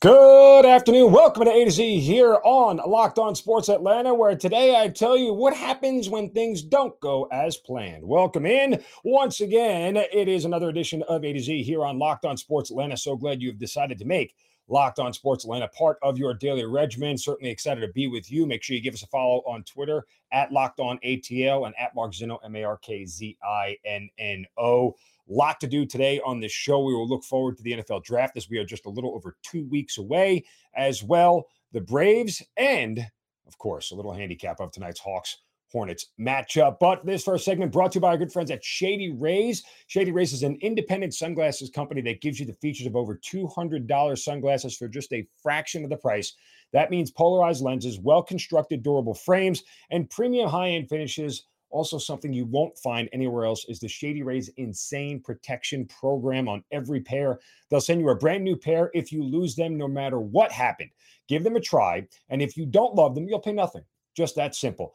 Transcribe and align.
Good 0.00 0.64
afternoon. 0.64 1.10
Welcome 1.10 1.46
to 1.46 1.50
A 1.50 1.64
to 1.64 1.72
Z 1.72 1.98
here 1.98 2.38
on 2.44 2.76
Locked 2.76 3.18
On 3.18 3.34
Sports 3.34 3.68
Atlanta, 3.68 4.14
where 4.14 4.36
today 4.36 4.80
I 4.80 4.86
tell 4.86 5.18
you 5.18 5.32
what 5.32 5.54
happens 5.54 6.08
when 6.08 6.30
things 6.30 6.62
don't 6.62 6.98
go 7.00 7.24
as 7.32 7.56
planned. 7.56 8.04
Welcome 8.04 8.46
in. 8.46 8.80
Once 9.02 9.40
again, 9.40 9.96
it 9.96 10.28
is 10.28 10.44
another 10.44 10.68
edition 10.68 11.02
of 11.08 11.24
A 11.24 11.32
to 11.32 11.40
Z 11.40 11.64
here 11.64 11.84
on 11.84 11.98
Locked 11.98 12.24
On 12.26 12.36
Sports 12.36 12.70
Atlanta. 12.70 12.96
So 12.96 13.16
glad 13.16 13.42
you've 13.42 13.58
decided 13.58 13.98
to 13.98 14.04
make 14.04 14.36
Locked 14.68 15.00
On 15.00 15.12
Sports 15.12 15.42
Atlanta 15.42 15.66
part 15.66 15.98
of 16.00 16.16
your 16.16 16.32
daily 16.32 16.64
regimen. 16.64 17.18
Certainly 17.18 17.50
excited 17.50 17.80
to 17.80 17.88
be 17.88 18.06
with 18.06 18.30
you. 18.30 18.46
Make 18.46 18.62
sure 18.62 18.76
you 18.76 18.82
give 18.82 18.94
us 18.94 19.02
a 19.02 19.08
follow 19.08 19.42
on 19.48 19.64
Twitter 19.64 20.06
at 20.30 20.52
Locked 20.52 20.78
On 20.78 21.00
ATL 21.04 21.66
and 21.66 21.74
at 21.76 21.96
Mark 21.96 22.12
Zinno, 22.12 22.38
M 22.44 22.54
A 22.54 22.62
R 22.62 22.76
K 22.76 23.04
Z 23.04 23.36
I 23.42 23.76
N 23.84 24.08
N 24.16 24.46
O 24.56 24.94
lot 25.28 25.60
to 25.60 25.66
do 25.66 25.86
today 25.86 26.20
on 26.24 26.40
this 26.40 26.52
show. 26.52 26.80
We 26.80 26.94
will 26.94 27.08
look 27.08 27.24
forward 27.24 27.56
to 27.56 27.62
the 27.62 27.72
NFL 27.72 28.04
draft 28.04 28.36
as 28.36 28.48
we 28.48 28.58
are 28.58 28.64
just 28.64 28.86
a 28.86 28.90
little 28.90 29.14
over 29.14 29.36
two 29.42 29.66
weeks 29.68 29.98
away 29.98 30.44
as 30.74 31.02
well. 31.02 31.46
The 31.72 31.80
Braves 31.80 32.42
and, 32.56 32.98
of 33.46 33.58
course, 33.58 33.90
a 33.90 33.94
little 33.94 34.12
handicap 34.12 34.60
of 34.60 34.72
tonight's 34.72 35.00
Hawks 35.00 35.38
Hornets 35.70 36.06
matchup. 36.18 36.78
But 36.80 37.04
this 37.04 37.24
first 37.24 37.44
segment 37.44 37.72
brought 37.72 37.92
to 37.92 37.96
you 37.96 38.00
by 38.00 38.08
our 38.08 38.16
good 38.16 38.32
friends 38.32 38.50
at 38.50 38.64
Shady 38.64 39.12
Rays. 39.12 39.62
Shady 39.86 40.12
Rays 40.12 40.32
is 40.32 40.42
an 40.42 40.56
independent 40.62 41.14
sunglasses 41.14 41.68
company 41.68 42.00
that 42.02 42.22
gives 42.22 42.40
you 42.40 42.46
the 42.46 42.54
features 42.54 42.86
of 42.86 42.96
over 42.96 43.16
$200 43.18 44.18
sunglasses 44.18 44.76
for 44.76 44.88
just 44.88 45.12
a 45.12 45.26
fraction 45.42 45.84
of 45.84 45.90
the 45.90 45.96
price. 45.96 46.34
That 46.72 46.90
means 46.90 47.10
polarized 47.10 47.62
lenses, 47.62 47.98
well 48.00 48.22
constructed, 48.22 48.82
durable 48.82 49.14
frames, 49.14 49.62
and 49.90 50.08
premium 50.08 50.48
high 50.48 50.70
end 50.70 50.88
finishes 50.88 51.44
also, 51.70 51.98
something 51.98 52.32
you 52.32 52.46
won't 52.46 52.78
find 52.78 53.08
anywhere 53.12 53.44
else 53.44 53.66
is 53.68 53.78
the 53.78 53.88
Shady 53.88 54.22
Rays 54.22 54.48
Insane 54.56 55.20
Protection 55.20 55.86
Program 55.86 56.48
on 56.48 56.64
every 56.72 57.00
pair. 57.00 57.40
They'll 57.68 57.80
send 57.80 58.00
you 58.00 58.08
a 58.08 58.14
brand 58.14 58.42
new 58.42 58.56
pair 58.56 58.90
if 58.94 59.12
you 59.12 59.22
lose 59.22 59.54
them, 59.54 59.76
no 59.76 59.86
matter 59.86 60.18
what 60.18 60.50
happened. 60.50 60.90
Give 61.28 61.44
them 61.44 61.56
a 61.56 61.60
try. 61.60 62.06
And 62.30 62.40
if 62.40 62.56
you 62.56 62.64
don't 62.64 62.94
love 62.94 63.14
them, 63.14 63.28
you'll 63.28 63.40
pay 63.40 63.52
nothing. 63.52 63.84
Just 64.16 64.34
that 64.36 64.54
simple. 64.54 64.94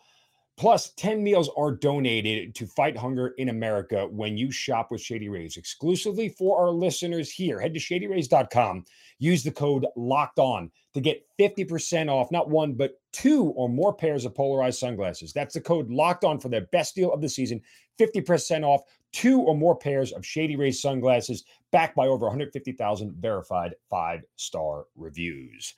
Plus, 0.56 0.92
10 0.98 1.24
meals 1.24 1.50
are 1.58 1.72
donated 1.72 2.54
to 2.54 2.68
fight 2.68 2.96
hunger 2.96 3.30
in 3.38 3.50
America 3.50 4.08
when 4.12 4.38
you 4.38 4.52
shop 4.52 4.92
with 4.92 5.02
Shady 5.02 5.28
Rays. 5.28 5.58
Exclusively 5.58 6.30
for 6.30 6.60
our 6.60 6.70
listeners 6.70 7.32
here, 7.32 7.60
head 7.60 7.74
to 7.74 7.80
shadyrays.com. 7.80 8.86
Use 9.18 9.44
the 9.44 9.52
code 9.52 9.88
LOCKED 9.96 10.40
ON 10.40 10.72
to 10.94 11.02
get 11.02 11.26
50% 11.40 12.08
off, 12.10 12.32
not 12.32 12.52
one, 12.52 12.74
but 12.74 13.02
two 13.12 13.46
or 13.56 13.68
more 13.68 13.94
pairs 13.94 14.26
of 14.26 14.36
polarized 14.36 14.80
sunglasses. 14.80 15.34
That's 15.34 15.56
the 15.56 15.62
code 15.62 15.90
LOCKED 15.90 16.24
ON 16.24 16.40
for 16.40 16.50
their 16.50 16.68
best 16.72 16.94
deal 16.94 17.12
of 17.12 17.22
the 17.22 17.30
season 17.30 17.62
50% 18.00 18.64
off 18.64 18.82
two 19.12 19.42
or 19.42 19.56
more 19.56 19.76
pairs 19.76 20.12
of 20.12 20.26
Shady 20.26 20.56
Rays 20.56 20.82
sunglasses, 20.82 21.46
backed 21.72 21.96
by 21.96 22.08
over 22.08 22.26
150,000 22.26 23.14
verified 23.14 23.76
five 23.90 24.22
star 24.36 24.86
reviews. 24.96 25.74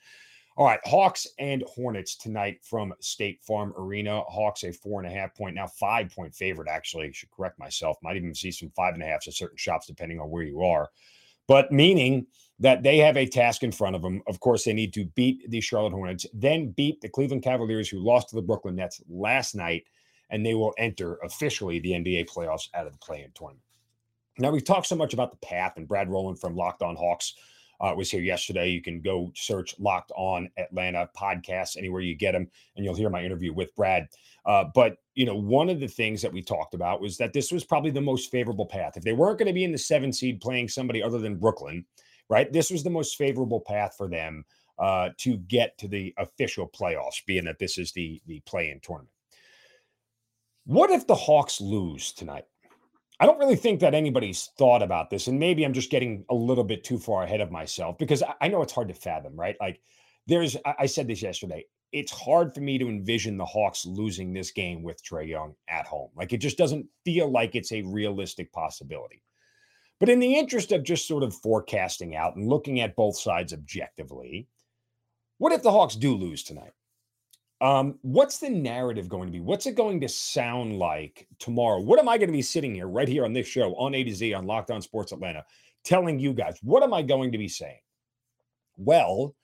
All 0.58 0.64
right, 0.64 0.80
Hawks 0.84 1.26
and 1.38 1.62
Hornets 1.68 2.16
tonight 2.16 2.60
from 2.62 2.94
State 3.00 3.42
Farm 3.42 3.74
Arena. 3.76 4.22
Hawks 4.22 4.64
a 4.64 4.72
four 4.72 5.02
and 5.02 5.10
a 5.10 5.14
half 5.14 5.34
point, 5.34 5.54
now 5.54 5.66
five 5.66 6.10
point 6.14 6.34
favorite, 6.34 6.68
actually. 6.68 7.12
Should 7.12 7.30
correct 7.30 7.58
myself. 7.58 7.98
Might 8.02 8.16
even 8.16 8.34
see 8.34 8.50
some 8.50 8.70
five 8.74 8.94
and 8.94 9.02
a 9.02 9.06
halfs 9.06 9.28
at 9.28 9.34
certain 9.34 9.58
shops, 9.58 9.86
depending 9.86 10.18
on 10.18 10.30
where 10.30 10.44
you 10.44 10.62
are. 10.62 10.88
But 11.46 11.72
meaning 11.72 12.26
that 12.58 12.82
they 12.82 12.96
have 12.96 13.18
a 13.18 13.26
task 13.26 13.64
in 13.64 13.70
front 13.70 13.96
of 13.96 14.02
them. 14.02 14.22
Of 14.26 14.40
course, 14.40 14.64
they 14.64 14.72
need 14.72 14.94
to 14.94 15.04
beat 15.04 15.50
the 15.50 15.60
Charlotte 15.60 15.92
Hornets, 15.92 16.24
then 16.32 16.70
beat 16.70 17.02
the 17.02 17.08
Cleveland 17.10 17.42
Cavaliers, 17.42 17.90
who 17.90 17.98
lost 17.98 18.30
to 18.30 18.36
the 18.36 18.42
Brooklyn 18.42 18.76
Nets 18.76 19.02
last 19.10 19.54
night, 19.54 19.84
and 20.30 20.44
they 20.44 20.54
will 20.54 20.72
enter 20.78 21.16
officially 21.16 21.80
the 21.80 21.92
NBA 21.92 22.30
playoffs 22.30 22.70
out 22.72 22.86
of 22.86 22.94
the 22.94 22.98
play 22.98 23.22
in 23.22 23.30
tournament. 23.34 23.62
Now, 24.38 24.52
we've 24.52 24.64
talked 24.64 24.86
so 24.86 24.96
much 24.96 25.12
about 25.12 25.32
the 25.32 25.46
path, 25.46 25.74
and 25.76 25.86
Brad 25.86 26.08
Rowland 26.08 26.40
from 26.40 26.56
Locked 26.56 26.82
On 26.82 26.96
Hawks 26.96 27.34
uh, 27.80 27.92
was 27.96 28.10
here 28.10 28.20
yesterday. 28.20 28.68
You 28.68 28.82
can 28.82 29.00
go 29.00 29.30
search 29.34 29.78
Locked 29.78 30.12
On 30.16 30.50
Atlanta 30.56 31.08
podcasts 31.16 31.76
anywhere 31.76 32.00
you 32.00 32.14
get 32.14 32.32
them, 32.32 32.48
and 32.76 32.84
you'll 32.84 32.94
hear 32.94 33.10
my 33.10 33.24
interview 33.24 33.52
with 33.52 33.74
Brad. 33.74 34.08
Uh, 34.44 34.64
but 34.74 34.98
you 35.14 35.24
know, 35.24 35.36
one 35.36 35.68
of 35.68 35.80
the 35.80 35.88
things 35.88 36.22
that 36.22 36.32
we 36.32 36.42
talked 36.42 36.74
about 36.74 37.00
was 37.00 37.16
that 37.16 37.32
this 37.32 37.50
was 37.50 37.64
probably 37.64 37.90
the 37.90 38.00
most 38.00 38.30
favorable 38.30 38.66
path. 38.66 38.96
If 38.96 39.02
they 39.02 39.12
weren't 39.12 39.38
going 39.38 39.48
to 39.48 39.52
be 39.52 39.64
in 39.64 39.72
the 39.72 39.78
seven 39.78 40.12
seed 40.12 40.40
playing 40.40 40.68
somebody 40.68 41.02
other 41.02 41.18
than 41.18 41.36
Brooklyn, 41.36 41.84
right? 42.28 42.52
This 42.52 42.70
was 42.70 42.82
the 42.82 42.90
most 42.90 43.16
favorable 43.16 43.60
path 43.60 43.94
for 43.96 44.08
them 44.08 44.44
uh, 44.78 45.10
to 45.18 45.36
get 45.38 45.76
to 45.78 45.88
the 45.88 46.14
official 46.18 46.68
playoffs, 46.68 47.24
being 47.26 47.44
that 47.44 47.58
this 47.58 47.78
is 47.78 47.92
the 47.92 48.20
the 48.26 48.40
play-in 48.40 48.80
tournament. 48.80 49.10
What 50.64 50.90
if 50.90 51.06
the 51.06 51.14
Hawks 51.14 51.60
lose 51.60 52.12
tonight? 52.12 52.44
I 53.18 53.26
don't 53.26 53.38
really 53.38 53.56
think 53.56 53.80
that 53.80 53.94
anybody's 53.94 54.50
thought 54.58 54.82
about 54.82 55.08
this, 55.08 55.26
and 55.26 55.38
maybe 55.38 55.64
I'm 55.64 55.72
just 55.72 55.90
getting 55.90 56.24
a 56.28 56.34
little 56.34 56.64
bit 56.64 56.84
too 56.84 56.98
far 56.98 57.22
ahead 57.22 57.40
of 57.40 57.50
myself 57.50 57.96
because 57.96 58.22
I 58.40 58.48
know 58.48 58.60
it's 58.60 58.74
hard 58.74 58.88
to 58.88 58.94
fathom, 58.94 59.34
right? 59.34 59.56
Like, 59.58 59.80
there's, 60.26 60.56
I 60.78 60.86
said 60.86 61.08
this 61.08 61.22
yesterday. 61.22 61.64
It's 61.92 62.12
hard 62.12 62.52
for 62.52 62.60
me 62.60 62.78
to 62.78 62.88
envision 62.88 63.38
the 63.38 63.44
Hawks 63.46 63.86
losing 63.86 64.32
this 64.32 64.50
game 64.50 64.82
with 64.82 65.02
Trae 65.02 65.28
Young 65.28 65.54
at 65.68 65.86
home. 65.86 66.10
Like, 66.14 66.32
it 66.32 66.38
just 66.38 66.58
doesn't 66.58 66.86
feel 67.04 67.30
like 67.30 67.54
it's 67.54 67.72
a 67.72 67.82
realistic 67.82 68.52
possibility. 68.52 69.22
But 69.98 70.10
in 70.10 70.18
the 70.18 70.34
interest 70.34 70.72
of 70.72 70.82
just 70.82 71.08
sort 71.08 71.22
of 71.22 71.34
forecasting 71.34 72.16
out 72.16 72.36
and 72.36 72.48
looking 72.48 72.80
at 72.80 72.96
both 72.96 73.16
sides 73.16 73.54
objectively, 73.54 74.46
what 75.38 75.52
if 75.52 75.62
the 75.62 75.70
Hawks 75.70 75.94
do 75.94 76.14
lose 76.14 76.42
tonight? 76.42 76.72
Um, 77.60 77.98
what's 78.02 78.38
the 78.38 78.50
narrative 78.50 79.08
going 79.08 79.26
to 79.26 79.32
be? 79.32 79.40
What's 79.40 79.66
it 79.66 79.76
going 79.76 80.00
to 80.02 80.08
sound 80.08 80.78
like 80.78 81.26
tomorrow? 81.38 81.80
What 81.80 81.98
am 81.98 82.08
I 82.08 82.18
going 82.18 82.28
to 82.28 82.32
be 82.32 82.42
sitting 82.42 82.74
here 82.74 82.86
right 82.86 83.08
here 83.08 83.24
on 83.24 83.32
this 83.32 83.46
show 83.46 83.74
on 83.76 83.94
A 83.94 84.04
to 84.04 84.14
Z 84.14 84.34
on 84.34 84.46
Locked 84.46 84.70
On 84.70 84.82
Sports 84.82 85.12
Atlanta 85.12 85.44
telling 85.82 86.18
you 86.18 86.34
guys? 86.34 86.58
What 86.62 86.82
am 86.82 86.92
I 86.92 87.00
going 87.02 87.32
to 87.32 87.38
be 87.38 87.48
saying? 87.48 87.80
Well, 88.76 89.34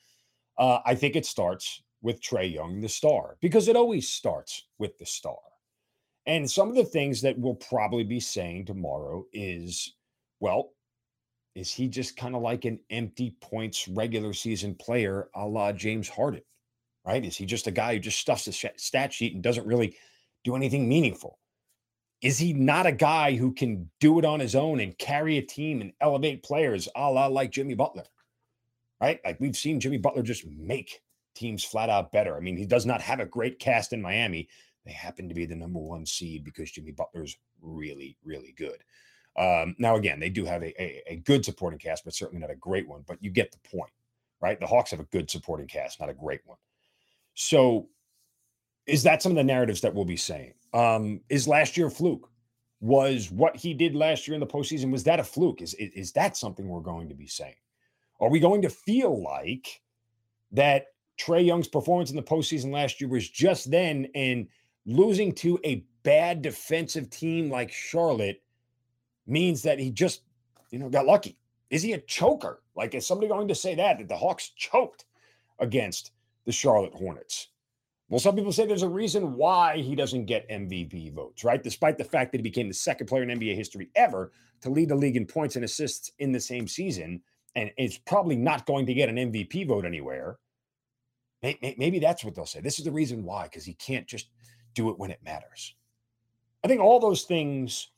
uh, 0.59 0.81
I 0.85 0.95
think 0.95 1.17
it 1.17 1.25
starts 1.25 1.83
with 2.03 2.21
Trae 2.21 2.53
Young, 2.53 2.81
the 2.81 2.89
star, 2.89 3.37
because 3.41 3.69
it 3.69 3.77
always 3.77 4.09
starts 4.09 4.67
with 4.79 4.99
the 4.99 5.07
star. 5.07 5.39
And 6.27 6.49
some 6.49 6.69
of 6.69 6.75
the 6.75 6.85
things 6.85 7.23
that 7.23 7.39
we'll 7.39 7.55
probably 7.55 8.05
be 8.05 8.21
saying 8.21 8.67
tomorrow 8.67 9.25
is, 9.33 9.95
well, 10.39 10.73
is 11.55 11.73
he 11.73 11.89
just 11.89 12.17
kind 12.17 12.35
of 12.35 12.43
like 12.43 12.65
an 12.65 12.79
empty 12.91 13.37
points 13.41 13.89
regular 13.89 14.33
season 14.33 14.75
player 14.75 15.29
a 15.35 15.47
la 15.47 15.73
James 15.73 16.09
Harden? 16.09 16.43
Right? 17.05 17.25
Is 17.25 17.37
he 17.37 17.47
just 17.47 17.67
a 17.67 17.73
guy 17.73 17.95
who 17.95 18.01
just 18.01 18.19
stuffs 18.19 18.45
the 18.45 18.71
stat 18.77 19.13
sheet 19.13 19.35
and 19.35 19.43
doesn't 19.43 19.67
really 19.67 19.97
do 20.45 20.57
anything 20.57 20.89
meaningful? 20.89 21.39
Is 22.21 22.39
he 22.39 22.53
not 22.53 22.87
a 22.87 22.93
guy 22.93 23.35
who 23.37 23.53
can 23.53 23.91
do 23.99 24.19
it 24.19 24.25
on 24.25 24.39
his 24.39 24.55
own 24.55 24.79
and 24.79 24.97
carry 24.97 25.39
a 25.39 25.43
team 25.43 25.81
and 25.81 25.93
elevate 26.01 26.45
players 26.45 26.89
a 26.95 27.11
la 27.11 27.27
like 27.27 27.51
Jimmy 27.51 27.75
Butler? 27.75 28.05
Right? 29.01 29.21
Like 29.25 29.41
we've 29.41 29.57
seen 29.57 29.81
Jimmy 29.81 29.99
Butler 29.99 30.23
just 30.23 30.47
make 30.47 31.03
teams 31.35 31.65
flat 31.65 31.91
out 31.91 32.13
better. 32.13 32.37
I 32.37 32.41
mean, 32.41 32.57
he 32.57 32.67
does 32.67 32.87
not 32.87 33.01
have 33.01 33.19
a 33.19 33.27
great 33.27 33.59
cast 33.59 33.93
in 33.93 34.01
Miami. 34.01 34.49
They 34.85 34.93
happen 34.93 35.29
to 35.29 35.35
be 35.35 35.47
the 35.47 35.57
number 35.57 35.81
one 35.81 36.07
seed 36.07 36.45
because 36.45 36.71
Jimmy 36.71 36.93
Butler's 36.93 37.37
really, 37.61 38.17
really 38.25 38.55
good. 38.57 38.79
Um, 39.37 39.75
now, 39.79 39.97
again, 39.97 40.21
they 40.21 40.29
do 40.29 40.45
have 40.45 40.63
a, 40.63 40.83
a, 40.83 41.03
a 41.13 41.17
good 41.17 41.45
supporting 41.45 41.79
cast, 41.79 42.05
but 42.05 42.15
certainly 42.15 42.41
not 42.41 42.51
a 42.51 42.57
great 42.57 42.87
one. 42.87 43.03
But 43.07 43.23
you 43.23 43.31
get 43.31 43.51
the 43.51 43.77
point, 43.77 43.93
right? 44.41 44.61
The 44.61 44.67
Hawks 44.67 44.91
have 44.91 45.01
a 45.01 45.05
good 45.05 45.31
supporting 45.31 45.67
cast, 45.67 46.01
not 46.01 46.11
a 46.11 46.15
great 46.15 46.41
one. 46.45 46.59
So, 47.35 47.89
is 48.87 49.03
that 49.05 49.23
some 49.23 49.33
of 49.33 49.37
the 49.37 49.45
narratives 49.45 49.81
that 49.83 49.95
we'll 49.95 50.05
be 50.05 50.17
saying? 50.17 50.55
Um, 50.75 51.21
is 51.29 51.49
last 51.49 51.77
year 51.77 51.87
a 51.87 51.91
fluke? 51.91 52.29
Was 52.81 53.31
what 53.31 53.55
he 53.55 53.75
did 53.75 53.95
last 53.95 54.27
year 54.27 54.35
in 54.35 54.41
the 54.41 54.47
postseason 54.47 54.91
was 54.91 55.05
that 55.05 55.21
a 55.21 55.25
fluke? 55.25 55.63
Is, 55.63 55.75
is 55.75 55.93
is 55.93 56.13
that 56.13 56.37
something 56.37 56.67
we're 56.67 56.81
going 56.81 57.09
to 57.09 57.15
be 57.15 57.29
saying? 57.29 57.55
Are 58.21 58.29
we 58.29 58.41
going 58.41 58.63
to 58.63 58.71
feel 58.71 59.23
like 59.23 59.81
that 60.51 60.87
Trae 61.19 61.45
Young's 61.45 61.69
performance 61.69 62.11
in 62.11 62.17
the 62.17 62.23
postseason 62.23 62.73
last 62.73 63.01
year 63.01 63.09
was 63.09 63.29
just 63.29 63.71
then, 63.71 64.09
and 64.15 64.49
losing 64.85 65.33
to 65.37 65.59
a 65.65 65.85
bad 66.03 66.43
defensive 66.43 67.09
team 67.11 67.51
like 67.51 67.71
Charlotte 67.71 68.43
means 69.27 69.63
that 69.63 69.79
he 69.79 69.91
just, 69.91 70.23
you 70.71 70.79
know, 70.79 70.89
got 70.89 71.07
lucky? 71.07 71.39
Is 71.71 71.83
he 71.83 71.93
a 71.93 71.99
choker? 71.99 72.63
Like, 72.75 72.95
is 72.95 73.07
somebody 73.07 73.29
going 73.29 73.49
to 73.49 73.55
say 73.55 73.75
that 73.77 73.99
that 73.99 74.09
the 74.09 74.17
Hawks 74.17 74.51
choked 74.57 75.05
against 75.59 76.11
the 76.45 76.53
Charlotte 76.53 76.95
Hornets. 76.95 77.49
Well, 78.09 78.21
some 78.21 78.37
people 78.37 78.53
say 78.53 78.67
there's 78.67 78.83
a 78.83 78.89
reason 78.89 79.37
why 79.37 79.79
he 79.79 79.95
doesn't 79.95 80.27
get 80.27 80.49
MVP 80.51 81.15
votes, 81.15 81.45
right? 81.45 81.63
Despite 81.63 81.97
the 81.97 82.05
fact 82.05 82.33
that 82.33 82.39
he 82.39 82.43
became 82.43 82.69
the 82.69 82.75
second 82.75 83.07
player 83.07 83.23
in 83.23 83.41
NBA 83.41 83.55
history 83.55 83.91
ever 83.95 84.33
to 84.61 84.71
lead 84.71 84.91
the 84.91 84.95
league 84.95 85.17
in 85.17 85.25
points 85.25 85.57
and 85.57 85.65
assists 85.65 86.11
in 86.19 86.31
the 86.31 86.41
same 86.41 86.69
season, 86.69 87.23
and 87.55 87.71
is 87.79 87.99
probably 87.99 88.37
not 88.37 88.67
going 88.67 88.87
to 88.87 88.95
get 88.95 89.09
an 89.09 89.17
MVP 89.17 89.67
vote 89.67 89.85
anywhere. 89.85 90.39
Maybe 91.43 91.99
that's 91.99 92.25
what 92.25 92.35
they'll 92.35 92.47
say. 92.47 92.61
This 92.61 92.79
is 92.79 92.85
the 92.85 92.93
reason 92.93 93.25
why, 93.25 93.45
because 93.45 93.65
he 93.65 93.75
can't 93.75 94.07
just 94.07 94.29
do 94.75 94.91
it 94.91 94.99
when 94.99 95.11
it 95.11 95.21
matters. 95.25 95.75
I 96.65 96.69
think 96.69 96.81
all 96.81 97.01
those 97.01 97.25
things 97.25 97.89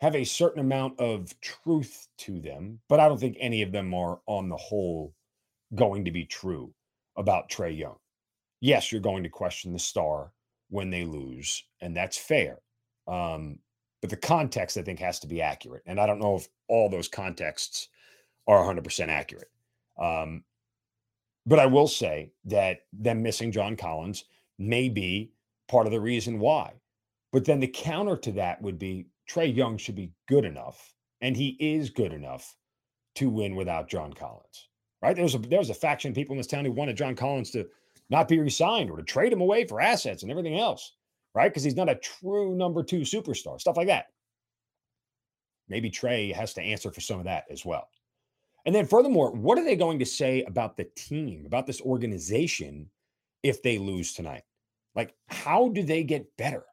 have 0.00 0.16
a 0.16 0.24
certain 0.24 0.60
amount 0.60 0.98
of 0.98 1.38
truth 1.40 2.08
to 2.18 2.40
them, 2.40 2.80
but 2.88 2.98
I 2.98 3.08
don't 3.08 3.20
think 3.20 3.36
any 3.38 3.62
of 3.62 3.72
them 3.72 3.94
are 3.94 4.20
on 4.26 4.48
the 4.48 4.56
whole 4.56 5.14
going 5.74 6.04
to 6.06 6.10
be 6.10 6.24
true 6.24 6.74
about 7.16 7.50
Trae 7.50 7.76
Young. 7.76 7.96
Yes, 8.60 8.92
you're 8.92 9.00
going 9.00 9.22
to 9.22 9.28
question 9.28 9.72
the 9.72 9.78
star 9.78 10.32
when 10.68 10.90
they 10.90 11.04
lose, 11.04 11.64
and 11.80 11.96
that's 11.96 12.18
fair. 12.18 12.58
Um, 13.08 13.58
but 14.00 14.10
the 14.10 14.16
context, 14.16 14.76
I 14.76 14.82
think, 14.82 14.98
has 15.00 15.18
to 15.20 15.26
be 15.26 15.42
accurate. 15.42 15.82
And 15.86 16.00
I 16.00 16.06
don't 16.06 16.20
know 16.20 16.36
if 16.36 16.48
all 16.68 16.88
those 16.88 17.08
contexts 17.08 17.88
are 18.46 18.62
100% 18.62 19.08
accurate. 19.08 19.50
Um, 19.98 20.44
but 21.46 21.58
I 21.58 21.66
will 21.66 21.88
say 21.88 22.32
that 22.44 22.80
them 22.92 23.22
missing 23.22 23.52
John 23.52 23.76
Collins 23.76 24.24
may 24.58 24.88
be 24.88 25.32
part 25.68 25.86
of 25.86 25.92
the 25.92 26.00
reason 26.00 26.38
why. 26.38 26.72
But 27.32 27.44
then 27.44 27.60
the 27.60 27.68
counter 27.68 28.16
to 28.16 28.32
that 28.32 28.60
would 28.62 28.78
be 28.78 29.06
Trae 29.28 29.54
Young 29.54 29.76
should 29.76 29.94
be 29.94 30.12
good 30.28 30.44
enough, 30.44 30.94
and 31.20 31.36
he 31.36 31.56
is 31.60 31.90
good 31.90 32.12
enough 32.12 32.56
to 33.16 33.30
win 33.30 33.54
without 33.54 33.88
John 33.88 34.12
Collins. 34.12 34.68
Right? 35.02 35.16
There's 35.16 35.34
a 35.34 35.38
there's 35.38 35.70
a 35.70 35.74
faction 35.74 36.10
of 36.10 36.14
people 36.14 36.34
in 36.34 36.38
this 36.38 36.46
town 36.46 36.64
who 36.64 36.72
wanted 36.72 36.96
John 36.96 37.16
Collins 37.16 37.50
to 37.52 37.66
not 38.10 38.28
be 38.28 38.38
resigned 38.38 38.90
or 38.90 38.96
to 38.98 39.02
trade 39.02 39.32
him 39.32 39.40
away 39.40 39.64
for 39.64 39.80
assets 39.80 40.22
and 40.22 40.30
everything 40.30 40.58
else, 40.58 40.92
right? 41.34 41.48
Because 41.48 41.62
he's 41.62 41.76
not 41.76 41.88
a 41.88 41.94
true 41.94 42.54
number 42.54 42.82
two 42.82 43.00
superstar, 43.00 43.60
stuff 43.60 43.76
like 43.76 43.86
that. 43.86 44.06
Maybe 45.68 45.90
Trae 45.90 46.34
has 46.34 46.52
to 46.54 46.62
answer 46.62 46.90
for 46.90 47.00
some 47.00 47.18
of 47.18 47.24
that 47.24 47.44
as 47.50 47.64
well. 47.64 47.88
And 48.66 48.74
then, 48.74 48.86
furthermore, 48.86 49.30
what 49.30 49.58
are 49.58 49.64
they 49.64 49.76
going 49.76 49.98
to 50.00 50.04
say 50.04 50.42
about 50.42 50.76
the 50.76 50.88
team, 50.96 51.44
about 51.46 51.66
this 51.66 51.80
organization, 51.80 52.90
if 53.42 53.62
they 53.62 53.78
lose 53.78 54.12
tonight? 54.12 54.42
Like, 54.94 55.14
how 55.28 55.68
do 55.68 55.82
they 55.82 56.02
get 56.02 56.36
better? 56.36 56.64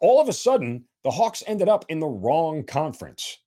All 0.00 0.20
of 0.20 0.28
a 0.28 0.32
sudden, 0.32 0.84
the 1.02 1.10
Hawks 1.10 1.42
ended 1.46 1.68
up 1.68 1.84
in 1.88 1.98
the 1.98 2.06
wrong 2.06 2.62
conference. 2.62 3.38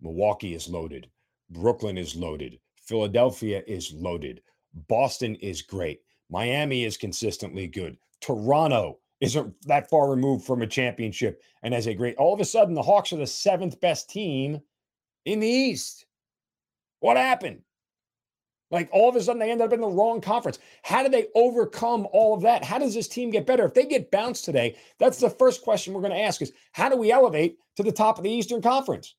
Milwaukee 0.00 0.54
is 0.54 0.68
loaded. 0.68 1.08
Brooklyn 1.52 1.98
is 1.98 2.16
loaded. 2.16 2.58
Philadelphia 2.76 3.62
is 3.66 3.92
loaded. 3.92 4.42
Boston 4.88 5.36
is 5.36 5.62
great. 5.62 6.00
Miami 6.30 6.84
is 6.84 6.96
consistently 6.96 7.66
good. 7.66 7.96
Toronto 8.20 8.98
isn't 9.20 9.54
that 9.66 9.88
far 9.88 10.10
removed 10.10 10.44
from 10.44 10.62
a 10.62 10.66
championship 10.66 11.42
and 11.62 11.74
has 11.74 11.86
a 11.86 11.94
great. 11.94 12.16
All 12.16 12.34
of 12.34 12.40
a 12.40 12.44
sudden, 12.44 12.74
the 12.74 12.82
Hawks 12.82 13.12
are 13.12 13.16
the 13.16 13.26
seventh 13.26 13.80
best 13.80 14.10
team 14.10 14.60
in 15.26 15.40
the 15.40 15.46
East. 15.46 16.06
What 17.00 17.16
happened? 17.16 17.60
Like 18.70 18.88
all 18.90 19.10
of 19.10 19.16
a 19.16 19.20
sudden, 19.20 19.38
they 19.38 19.50
end 19.50 19.60
up 19.60 19.74
in 19.74 19.82
the 19.82 19.86
wrong 19.86 20.22
conference. 20.22 20.58
How 20.82 21.02
do 21.02 21.10
they 21.10 21.26
overcome 21.34 22.08
all 22.12 22.34
of 22.34 22.40
that? 22.42 22.64
How 22.64 22.78
does 22.78 22.94
this 22.94 23.06
team 23.06 23.30
get 23.30 23.46
better? 23.46 23.66
If 23.66 23.74
they 23.74 23.84
get 23.84 24.10
bounced 24.10 24.46
today, 24.46 24.76
that's 24.98 25.18
the 25.18 25.28
first 25.28 25.62
question 25.62 25.92
we're 25.92 26.00
going 26.00 26.14
to 26.14 26.18
ask: 26.18 26.40
is 26.40 26.52
how 26.72 26.88
do 26.88 26.96
we 26.96 27.12
elevate 27.12 27.58
to 27.76 27.82
the 27.82 27.92
top 27.92 28.16
of 28.16 28.24
the 28.24 28.32
Eastern 28.32 28.62
Conference? 28.62 29.14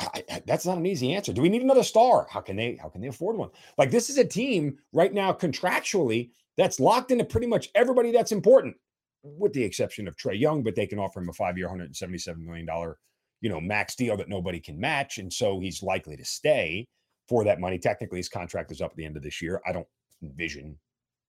I, 0.00 0.24
I, 0.30 0.42
that's 0.46 0.66
not 0.66 0.78
an 0.78 0.86
easy 0.86 1.12
answer. 1.14 1.32
Do 1.32 1.42
we 1.42 1.48
need 1.48 1.62
another 1.62 1.82
star? 1.82 2.26
How 2.30 2.40
can 2.40 2.56
they? 2.56 2.76
How 2.76 2.88
can 2.88 3.00
they 3.00 3.08
afford 3.08 3.36
one? 3.36 3.50
Like 3.78 3.90
this 3.90 4.10
is 4.10 4.18
a 4.18 4.24
team 4.24 4.78
right 4.92 5.12
now 5.12 5.32
contractually 5.32 6.30
that's 6.56 6.80
locked 6.80 7.10
into 7.10 7.24
pretty 7.24 7.46
much 7.46 7.68
everybody 7.74 8.10
that's 8.10 8.32
important, 8.32 8.76
with 9.22 9.52
the 9.52 9.62
exception 9.62 10.08
of 10.08 10.16
Trae 10.16 10.38
Young. 10.38 10.62
But 10.62 10.74
they 10.74 10.86
can 10.86 10.98
offer 10.98 11.20
him 11.20 11.28
a 11.28 11.32
five-year, 11.32 11.66
177 11.66 12.44
million 12.44 12.66
dollar, 12.66 12.98
you 13.40 13.50
know, 13.50 13.60
max 13.60 13.94
deal 13.94 14.16
that 14.16 14.28
nobody 14.28 14.60
can 14.60 14.80
match, 14.80 15.18
and 15.18 15.32
so 15.32 15.60
he's 15.60 15.82
likely 15.82 16.16
to 16.16 16.24
stay 16.24 16.88
for 17.28 17.44
that 17.44 17.60
money. 17.60 17.78
Technically, 17.78 18.18
his 18.18 18.28
contract 18.28 18.72
is 18.72 18.80
up 18.80 18.92
at 18.92 18.96
the 18.96 19.04
end 19.04 19.16
of 19.16 19.22
this 19.22 19.42
year. 19.42 19.60
I 19.66 19.72
don't 19.72 19.86
envision 20.22 20.78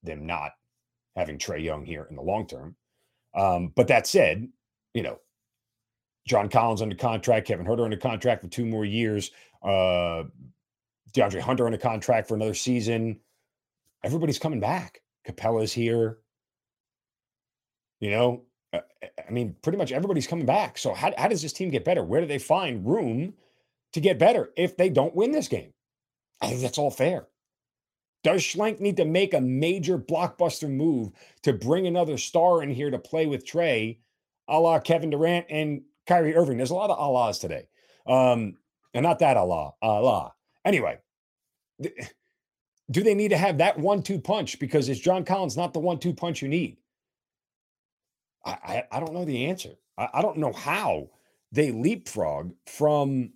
them 0.03 0.25
not 0.25 0.51
having 1.15 1.38
Trae 1.38 1.63
Young 1.63 1.85
here 1.85 2.07
in 2.09 2.15
the 2.15 2.21
long 2.21 2.47
term. 2.47 2.75
Um, 3.35 3.71
but 3.75 3.88
that 3.88 4.07
said, 4.07 4.47
you 4.94 5.03
know, 5.03 5.19
John 6.27 6.50
Collins 6.50 6.81
under 6.81 6.95
contract, 6.95 7.47
Kevin 7.47 7.65
Huerter 7.65 7.83
under 7.83 7.97
contract 7.97 8.41
for 8.41 8.47
two 8.47 8.65
more 8.65 8.85
years, 8.85 9.31
uh, 9.63 10.23
DeAndre 11.13 11.41
Hunter 11.41 11.65
under 11.65 11.77
contract 11.77 12.27
for 12.27 12.35
another 12.35 12.53
season. 12.53 13.19
Everybody's 14.03 14.39
coming 14.39 14.59
back. 14.59 15.01
Capela's 15.27 15.73
here. 15.73 16.19
You 18.00 18.12
know, 18.12 18.44
uh, 18.73 18.79
I 19.27 19.31
mean, 19.31 19.56
pretty 19.62 19.77
much 19.77 19.91
everybody's 19.91 20.27
coming 20.27 20.45
back. 20.45 20.77
So 20.77 20.94
how, 20.94 21.13
how 21.18 21.27
does 21.27 21.41
this 21.41 21.53
team 21.53 21.69
get 21.69 21.85
better? 21.85 22.03
Where 22.03 22.21
do 22.21 22.27
they 22.27 22.39
find 22.39 22.85
room 22.85 23.33
to 23.94 24.00
get 24.00 24.19
better 24.19 24.51
if 24.56 24.77
they 24.77 24.89
don't 24.89 25.15
win 25.15 25.31
this 25.31 25.47
game? 25.47 25.74
I 26.41 26.47
think 26.47 26.62
that's 26.62 26.77
all 26.77 26.91
fair. 26.91 27.27
Does 28.24 28.41
Schlenk 28.41 28.79
need 28.79 28.97
to 28.97 29.06
make 29.06 29.33
a 29.33 29.41
major 29.41 29.97
blockbuster 29.97 30.69
move 30.69 31.12
to 31.44 31.53
bring 31.53 31.88
another 31.88 32.17
star 32.17 32.62
in 32.62 32.69
here 32.69 32.91
to 32.91 33.00
play 33.00 33.25
with 33.25 33.45
Trae, 33.45 33.97
a 34.47 34.59
la 34.59 34.79
Kevin 34.79 35.09
Durant 35.09 35.47
and 35.50 35.81
Kyrie 36.12 36.36
Irving. 36.36 36.58
There's 36.58 36.72
a 36.72 36.75
lot 36.75 36.90
of 36.90 37.00
Allahs 37.00 37.40
today. 37.40 37.69
Um, 38.06 38.58
and 38.94 39.04
not 39.04 39.19
that 39.19 39.38
Allah, 39.38 39.72
Allah. 39.81 40.34
Anyway, 40.66 40.98
do 41.80 43.02
they 43.02 43.13
need 43.13 43.30
to 43.30 43.38
have 43.38 43.60
that 43.60 43.80
one 43.80 44.04
two 44.04 44.19
punch? 44.19 44.60
Because 44.60 44.90
is 44.90 45.00
John 45.00 45.24
Collins 45.24 45.56
not 45.56 45.72
the 45.72 45.80
one 45.80 46.00
two 46.00 46.13
punch 46.13 46.42
you 46.42 46.50
need? 46.50 46.75
I, 48.46 48.52
I, 48.52 48.84
I 48.92 49.00
don't 49.00 49.13
know 49.13 49.24
the 49.24 49.46
answer. 49.46 49.69
I, 49.98 50.10
I 50.16 50.22
don't 50.22 50.38
know 50.38 50.52
how 50.52 51.12
they 51.54 51.72
leapfrog 51.72 52.52
from 52.66 53.31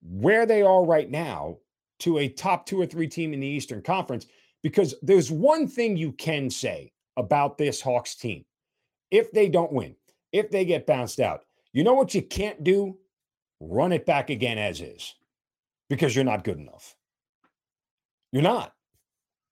where 0.00 0.46
they 0.46 0.62
are 0.62 0.84
right 0.84 1.10
now 1.10 1.58
to 2.00 2.18
a 2.18 2.28
top 2.28 2.66
two 2.66 2.80
or 2.80 2.86
three 2.86 3.08
team 3.08 3.32
in 3.32 3.40
the 3.40 3.48
Eastern 3.48 3.82
Conference. 3.82 4.26
Because 4.62 4.94
there's 5.02 5.32
one 5.32 5.66
thing 5.66 5.96
you 5.96 6.12
can 6.12 6.50
say 6.50 6.92
about 7.16 7.58
this 7.58 7.80
Hawks 7.80 8.14
team. 8.14 8.44
If 9.10 9.32
they 9.32 9.48
don't 9.48 9.72
win, 9.72 9.96
if 10.30 10.52
they 10.52 10.64
get 10.64 10.86
bounced 10.86 11.18
out, 11.18 11.40
you 11.72 11.84
know 11.84 11.94
what 11.94 12.14
you 12.14 12.22
can't 12.22 12.64
do? 12.64 12.98
Run 13.60 13.92
it 13.92 14.06
back 14.06 14.30
again 14.30 14.58
as 14.58 14.80
is 14.80 15.14
because 15.88 16.14
you're 16.14 16.24
not 16.24 16.44
good 16.44 16.58
enough. 16.58 16.94
You're 18.32 18.42
not. 18.42 18.72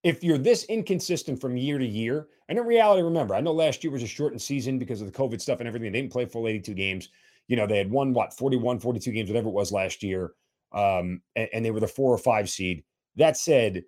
If 0.02 0.22
you're 0.22 0.38
this 0.38 0.64
inconsistent 0.64 1.40
from 1.40 1.56
year 1.56 1.78
to 1.78 1.86
year, 1.86 2.28
and 2.48 2.58
in 2.58 2.66
reality, 2.66 3.02
remember, 3.02 3.34
I 3.34 3.40
know 3.40 3.52
last 3.52 3.82
year 3.82 3.90
was 3.92 4.02
a 4.02 4.06
shortened 4.06 4.42
season 4.42 4.78
because 4.78 5.00
of 5.00 5.10
the 5.10 5.18
COVID 5.18 5.40
stuff 5.40 5.60
and 5.60 5.68
everything. 5.68 5.92
They 5.92 6.00
didn't 6.00 6.12
play 6.12 6.26
full 6.26 6.46
82 6.46 6.74
games. 6.74 7.08
You 7.48 7.56
know, 7.56 7.66
they 7.66 7.78
had 7.78 7.90
won, 7.90 8.12
what, 8.12 8.34
41, 8.34 8.80
42 8.80 9.10
games, 9.12 9.30
whatever 9.30 9.48
it 9.48 9.54
was 9.54 9.72
last 9.72 10.02
year. 10.02 10.32
Um, 10.72 11.22
and, 11.36 11.48
and 11.54 11.64
they 11.64 11.70
were 11.70 11.80
the 11.80 11.86
four 11.86 12.12
or 12.12 12.18
five 12.18 12.50
seed. 12.50 12.84
That 13.16 13.38
said, 13.38 13.84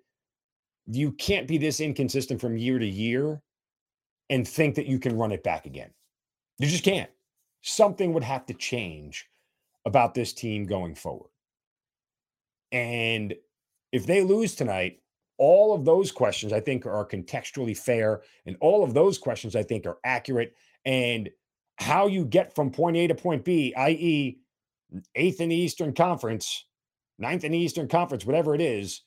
you 0.87 1.11
can't 1.11 1.47
be 1.47 1.57
this 1.57 1.79
inconsistent 1.79 2.41
from 2.41 2.57
year 2.57 2.79
to 2.79 2.87
year 2.87 3.41
and 4.29 4.47
think 4.47 4.75
that 4.75 4.87
you 4.87 4.99
can 4.99 5.17
run 5.17 5.31
it 5.31 5.43
back 5.43 5.65
again. 5.65 5.91
You 6.57 6.67
just 6.67 6.83
can't 6.83 7.09
something 7.67 8.13
would 8.13 8.23
have 8.23 8.45
to 8.47 8.53
change 8.53 9.27
about 9.85 10.13
this 10.13 10.33
team 10.33 10.65
going 10.65 10.95
forward. 10.95 11.29
And 12.71 13.33
if 13.91 14.05
they 14.05 14.21
lose 14.21 14.55
tonight, 14.55 14.99
all 15.37 15.73
of 15.73 15.85
those 15.85 16.11
questions 16.11 16.51
I 16.51 16.59
think 16.59 16.85
are 16.85 17.07
contextually 17.07 17.77
fair. 17.77 18.21
And 18.45 18.57
all 18.59 18.83
of 18.83 18.93
those 18.93 19.17
questions 19.17 19.55
I 19.55 19.63
think 19.63 19.85
are 19.85 19.99
accurate. 20.03 20.55
And 20.85 21.29
how 21.77 22.07
you 22.07 22.25
get 22.25 22.55
from 22.55 22.71
point 22.71 22.97
A 22.97 23.07
to 23.07 23.15
point 23.15 23.45
B, 23.45 23.73
i.e., 23.75 24.39
eighth 25.15 25.41
in 25.41 25.49
the 25.49 25.55
Eastern 25.55 25.93
Conference, 25.93 26.65
ninth 27.19 27.43
in 27.43 27.51
the 27.51 27.57
Eastern 27.57 27.87
Conference, 27.87 28.25
whatever 28.25 28.55
it 28.55 28.61
is, 28.61 29.03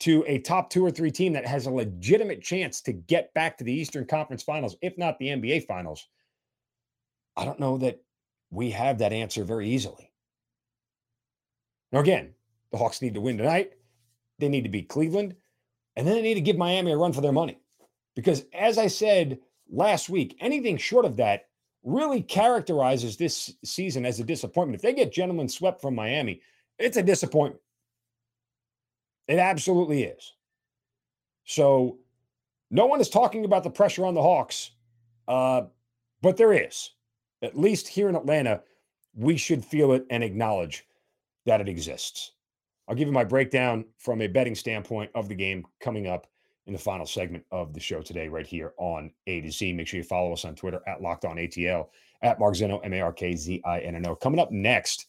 to 0.00 0.24
a 0.26 0.38
top 0.40 0.70
two 0.70 0.84
or 0.84 0.90
three 0.90 1.10
team 1.10 1.32
that 1.32 1.46
has 1.46 1.66
a 1.66 1.70
legitimate 1.70 2.42
chance 2.42 2.80
to 2.82 2.92
get 2.92 3.32
back 3.32 3.56
to 3.56 3.64
the 3.64 3.72
Eastern 3.72 4.04
Conference 4.04 4.42
finals, 4.42 4.76
if 4.82 4.98
not 4.98 5.18
the 5.18 5.28
NBA 5.28 5.66
finals, 5.66 6.08
I 7.36 7.44
don't 7.44 7.60
know 7.60 7.78
that 7.78 8.02
we 8.50 8.70
have 8.70 8.98
that 8.98 9.12
answer 9.12 9.44
very 9.44 9.68
easily. 9.68 10.10
Now, 11.92 12.00
again, 12.00 12.34
the 12.70 12.78
Hawks 12.78 13.02
need 13.02 13.14
to 13.14 13.20
win 13.20 13.38
tonight. 13.38 13.72
They 14.38 14.48
need 14.48 14.64
to 14.64 14.70
beat 14.70 14.88
Cleveland. 14.88 15.34
And 15.96 16.06
then 16.06 16.14
they 16.14 16.22
need 16.22 16.34
to 16.34 16.40
give 16.40 16.56
Miami 16.56 16.92
a 16.92 16.96
run 16.96 17.12
for 17.12 17.20
their 17.20 17.32
money. 17.32 17.58
Because 18.16 18.44
as 18.52 18.78
I 18.78 18.86
said 18.86 19.38
last 19.70 20.08
week, 20.08 20.36
anything 20.40 20.76
short 20.76 21.04
of 21.04 21.16
that 21.16 21.46
really 21.82 22.22
characterizes 22.22 23.16
this 23.16 23.54
season 23.64 24.06
as 24.06 24.18
a 24.18 24.24
disappointment. 24.24 24.76
If 24.76 24.82
they 24.82 24.94
get 24.94 25.12
gentlemen 25.12 25.48
swept 25.48 25.80
from 25.80 25.94
Miami, 25.94 26.40
it's 26.78 26.96
a 26.96 27.02
disappointment. 27.02 27.60
It 29.28 29.38
absolutely 29.38 30.04
is. 30.04 30.34
So 31.44 31.98
no 32.70 32.86
one 32.86 33.00
is 33.00 33.08
talking 33.08 33.44
about 33.44 33.64
the 33.64 33.70
pressure 33.70 34.06
on 34.06 34.14
the 34.14 34.22
Hawks, 34.22 34.70
uh, 35.28 35.62
but 36.22 36.36
there 36.36 36.52
is 36.52 36.90
at 37.42 37.58
least 37.58 37.88
here 37.88 38.08
in 38.08 38.16
Atlanta, 38.16 38.62
we 39.14 39.36
should 39.36 39.64
feel 39.64 39.92
it 39.92 40.06
and 40.10 40.24
acknowledge 40.24 40.86
that 41.46 41.60
it 41.60 41.68
exists. 41.68 42.32
I'll 42.88 42.94
give 42.94 43.08
you 43.08 43.14
my 43.14 43.24
breakdown 43.24 43.84
from 43.98 44.20
a 44.20 44.26
betting 44.26 44.54
standpoint 44.54 45.10
of 45.14 45.28
the 45.28 45.34
game 45.34 45.64
coming 45.80 46.06
up 46.06 46.26
in 46.66 46.72
the 46.72 46.78
final 46.78 47.06
segment 47.06 47.44
of 47.50 47.74
the 47.74 47.80
show 47.80 48.00
today, 48.00 48.28
right 48.28 48.46
here 48.46 48.72
on 48.78 49.10
A 49.26 49.40
to 49.42 49.50
Z. 49.50 49.72
Make 49.72 49.86
sure 49.86 49.98
you 49.98 50.04
follow 50.04 50.32
us 50.32 50.44
on 50.44 50.54
Twitter 50.54 50.80
at 50.86 51.02
Locked 51.02 51.24
On 51.24 51.36
ATL, 51.36 51.88
at 52.22 52.38
Mark 52.38 52.54
Zinno, 52.54 52.80
M 52.84 52.94
A 52.94 53.00
R 53.00 53.12
K 53.12 53.36
Z 53.36 53.62
I 53.64 53.80
N 53.80 53.94
N 53.96 54.06
O. 54.06 54.14
Coming 54.14 54.40
up 54.40 54.50
next, 54.50 55.06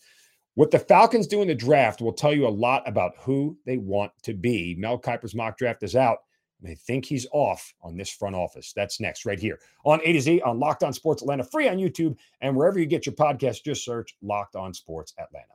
what 0.55 0.71
the 0.71 0.79
Falcons 0.79 1.27
do 1.27 1.41
in 1.41 1.47
the 1.47 1.55
draft 1.55 2.01
will 2.01 2.13
tell 2.13 2.33
you 2.33 2.47
a 2.47 2.49
lot 2.49 2.87
about 2.87 3.13
who 3.19 3.57
they 3.65 3.77
want 3.77 4.11
to 4.23 4.33
be. 4.33 4.75
Mel 4.77 4.97
Kiper's 4.97 5.35
mock 5.35 5.57
draft 5.57 5.83
is 5.83 5.95
out. 5.95 6.19
They 6.61 6.75
think 6.75 7.05
he's 7.05 7.27
off 7.31 7.73
on 7.81 7.97
this 7.97 8.09
front 8.09 8.35
office. 8.35 8.73
That's 8.75 8.99
next, 8.99 9.25
right 9.25 9.39
here 9.39 9.59
on 9.85 9.99
A 10.03 10.13
to 10.13 10.21
Z 10.21 10.41
on 10.41 10.59
Locked 10.59 10.83
On 10.83 10.93
Sports 10.93 11.21
Atlanta, 11.21 11.43
free 11.43 11.67
on 11.67 11.77
YouTube 11.77 12.17
and 12.41 12.55
wherever 12.55 12.79
you 12.79 12.85
get 12.85 13.05
your 13.05 13.15
podcast. 13.15 13.63
Just 13.63 13.85
search 13.85 14.15
Locked 14.21 14.55
On 14.55 14.73
Sports 14.73 15.13
Atlanta. 15.19 15.53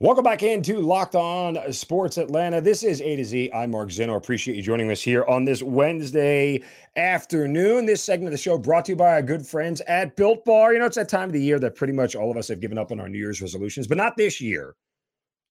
Welcome 0.00 0.22
back 0.22 0.44
into 0.44 0.78
Locked 0.78 1.16
On 1.16 1.72
Sports 1.72 2.18
Atlanta. 2.18 2.60
This 2.60 2.84
is 2.84 3.00
A 3.00 3.16
to 3.16 3.24
Z. 3.24 3.50
I'm 3.52 3.72
Mark 3.72 3.88
Zinno. 3.88 4.16
Appreciate 4.16 4.56
you 4.56 4.62
joining 4.62 4.92
us 4.92 5.02
here 5.02 5.24
on 5.24 5.44
this 5.44 5.60
Wednesday 5.60 6.62
afternoon. 6.94 7.84
This 7.84 8.00
segment 8.00 8.28
of 8.28 8.30
the 8.30 8.38
show 8.38 8.56
brought 8.56 8.84
to 8.84 8.92
you 8.92 8.96
by 8.96 9.14
our 9.14 9.22
good 9.22 9.44
friends 9.44 9.80
at 9.88 10.14
Built 10.14 10.44
Bar. 10.44 10.72
You 10.72 10.78
know, 10.78 10.86
it's 10.86 10.94
that 10.94 11.08
time 11.08 11.30
of 11.30 11.32
the 11.32 11.42
year 11.42 11.58
that 11.58 11.74
pretty 11.74 11.92
much 11.92 12.14
all 12.14 12.30
of 12.30 12.36
us 12.36 12.46
have 12.46 12.60
given 12.60 12.78
up 12.78 12.92
on 12.92 13.00
our 13.00 13.08
New 13.08 13.18
Year's 13.18 13.42
resolutions, 13.42 13.88
but 13.88 13.98
not 13.98 14.16
this 14.16 14.40
year. 14.40 14.76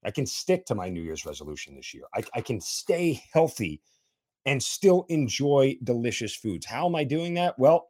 I 0.05 0.11
can 0.11 0.25
stick 0.25 0.65
to 0.67 0.75
my 0.75 0.87
New 0.87 1.01
Year's 1.01 1.25
resolution 1.25 1.75
this 1.75 1.93
year. 1.93 2.03
I, 2.15 2.23
I 2.33 2.39
can 2.39 2.61
stay 2.61 3.21
healthy 3.33 3.81
and 4.47 4.63
still 4.63 5.05
enjoy 5.09 5.77
delicious 5.83 6.35
foods. 6.35 6.65
How 6.65 6.87
am 6.87 6.95
I 6.95 7.03
doing 7.03 7.35
that? 7.35 7.59
Well, 7.59 7.89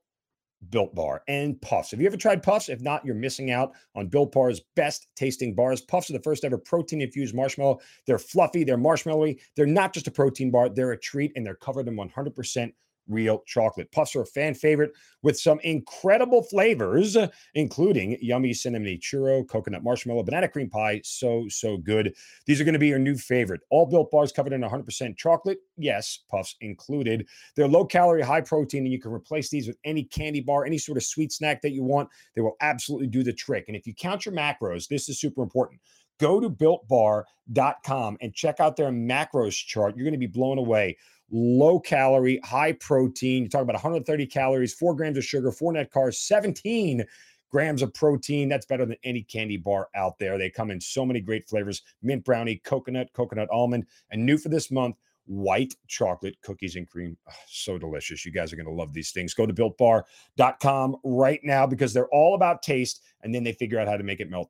Built 0.69 0.95
Bar 0.95 1.21
and 1.27 1.61
Puffs. 1.61 1.91
Have 1.91 2.01
you 2.01 2.07
ever 2.07 2.17
tried 2.17 2.41
Puffs? 2.41 2.67
If 2.67 2.81
not, 2.81 3.05
you're 3.05 3.13
missing 3.13 3.51
out 3.51 3.73
on 3.95 4.07
Built 4.07 4.31
Bar's 4.31 4.61
best 4.75 5.07
tasting 5.15 5.53
bars. 5.53 5.81
Puffs 5.81 6.09
are 6.09 6.13
the 6.13 6.23
first 6.23 6.43
ever 6.43 6.57
protein 6.57 7.01
infused 7.01 7.35
marshmallow. 7.35 7.79
They're 8.07 8.17
fluffy, 8.17 8.63
they're 8.63 8.75
marshmallowy. 8.75 9.39
They're 9.55 9.67
not 9.67 9.93
just 9.93 10.07
a 10.07 10.11
protein 10.11 10.49
bar, 10.49 10.69
they're 10.69 10.93
a 10.93 10.99
treat, 10.99 11.31
and 11.35 11.45
they're 11.45 11.55
covered 11.55 11.87
in 11.87 11.95
100% 11.95 12.73
real 13.07 13.43
chocolate. 13.45 13.91
Puffs 13.91 14.15
are 14.15 14.21
a 14.21 14.25
fan 14.25 14.53
favorite 14.53 14.91
with 15.23 15.39
some 15.39 15.59
incredible 15.61 16.43
flavors, 16.43 17.17
including 17.55 18.17
yummy 18.21 18.53
cinnamon 18.53 18.99
churro, 18.99 19.47
coconut 19.47 19.83
marshmallow, 19.83 20.23
banana 20.23 20.47
cream 20.47 20.69
pie. 20.69 21.01
So, 21.03 21.45
so 21.49 21.77
good. 21.77 22.15
These 22.45 22.61
are 22.61 22.63
going 22.63 22.73
to 22.73 22.79
be 22.79 22.87
your 22.87 22.99
new 22.99 23.15
favorite. 23.15 23.61
All 23.69 23.85
built 23.85 24.11
bars 24.11 24.31
covered 24.31 24.53
in 24.53 24.61
100% 24.61 25.17
chocolate. 25.17 25.59
Yes, 25.77 26.19
Puffs 26.29 26.55
included. 26.61 27.27
They're 27.55 27.67
low 27.67 27.85
calorie, 27.85 28.21
high 28.21 28.41
protein, 28.41 28.83
and 28.83 28.91
you 28.91 28.99
can 28.99 29.11
replace 29.11 29.49
these 29.49 29.67
with 29.67 29.77
any 29.83 30.03
candy 30.03 30.41
bar, 30.41 30.65
any 30.65 30.77
sort 30.77 30.97
of 30.97 31.03
sweet 31.03 31.31
snack 31.31 31.61
that 31.61 31.71
you 31.71 31.83
want. 31.83 32.09
They 32.35 32.41
will 32.41 32.57
absolutely 32.61 33.07
do 33.07 33.23
the 33.23 33.33
trick. 33.33 33.65
And 33.67 33.75
if 33.75 33.87
you 33.87 33.93
count 33.93 34.25
your 34.25 34.35
macros, 34.35 34.87
this 34.87 35.09
is 35.09 35.19
super 35.19 35.43
important 35.43 35.79
go 36.19 36.39
to 36.39 36.49
builtbar.com 36.49 38.17
and 38.21 38.33
check 38.33 38.59
out 38.59 38.75
their 38.75 38.91
macros 38.91 39.53
chart. 39.53 39.95
You're 39.95 40.05
going 40.05 40.13
to 40.13 40.17
be 40.17 40.27
blown 40.27 40.57
away 40.57 40.97
low 41.31 41.79
calorie, 41.79 42.39
high 42.43 42.73
protein. 42.73 43.43
You 43.43 43.49
talk 43.49 43.61
about 43.61 43.75
130 43.75 44.25
calories, 44.27 44.73
four 44.73 44.95
grams 44.95 45.17
of 45.17 45.25
sugar, 45.25 45.51
four 45.51 45.73
net 45.73 45.91
carbs, 45.91 46.15
17 46.15 47.05
grams 47.49 47.81
of 47.81 47.93
protein. 47.93 48.49
That's 48.49 48.65
better 48.65 48.85
than 48.85 48.97
any 49.03 49.23
candy 49.23 49.57
bar 49.57 49.89
out 49.95 50.19
there. 50.19 50.37
They 50.37 50.49
come 50.49 50.71
in 50.71 50.81
so 50.81 51.05
many 51.05 51.21
great 51.21 51.47
flavors 51.47 51.83
mint 52.01 52.23
brownie, 52.23 52.57
coconut, 52.63 53.11
coconut 53.13 53.49
almond, 53.51 53.85
and 54.11 54.25
new 54.25 54.37
for 54.37 54.49
this 54.49 54.71
month, 54.71 54.95
white 55.25 55.75
chocolate 55.87 56.37
cookies 56.41 56.75
and 56.75 56.87
cream. 56.87 57.17
Oh, 57.29 57.33
so 57.47 57.77
delicious. 57.77 58.25
You 58.25 58.31
guys 58.31 58.51
are 58.51 58.55
going 58.55 58.67
to 58.67 58.71
love 58.71 58.93
these 58.93 59.11
things. 59.11 59.33
Go 59.33 59.45
to 59.45 59.53
builtbar.com 59.53 60.97
right 61.03 61.39
now 61.43 61.67
because 61.67 61.93
they're 61.93 62.09
all 62.09 62.35
about 62.35 62.61
taste 62.61 63.01
and 63.21 63.33
then 63.33 63.43
they 63.43 63.53
figure 63.53 63.79
out 63.79 63.87
how 63.87 63.97
to 63.97 64.03
make 64.03 64.19
it 64.19 64.29
melt 64.29 64.49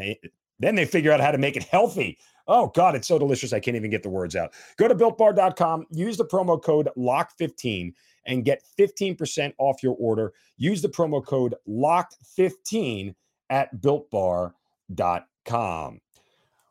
eh, 0.00 0.14
then 0.60 0.74
they 0.74 0.84
figure 0.84 1.12
out 1.12 1.20
how 1.20 1.30
to 1.30 1.38
make 1.38 1.56
it 1.56 1.62
healthy. 1.64 2.18
Oh, 2.48 2.72
God, 2.74 2.96
it's 2.96 3.06
so 3.06 3.18
delicious. 3.18 3.52
I 3.52 3.60
can't 3.60 3.76
even 3.76 3.90
get 3.90 4.02
the 4.02 4.08
words 4.08 4.34
out. 4.34 4.54
Go 4.78 4.88
to 4.88 4.94
builtbar.com, 4.94 5.84
use 5.90 6.16
the 6.16 6.24
promo 6.24 6.62
code 6.62 6.88
LOCK15 6.96 7.92
and 8.26 8.44
get 8.44 8.62
15% 8.78 9.52
off 9.58 9.82
your 9.82 9.96
order. 9.98 10.32
Use 10.56 10.80
the 10.82 10.88
promo 10.88 11.24
code 11.24 11.54
LOCK15 11.68 13.14
at 13.50 13.80
builtbar.com. 13.80 16.00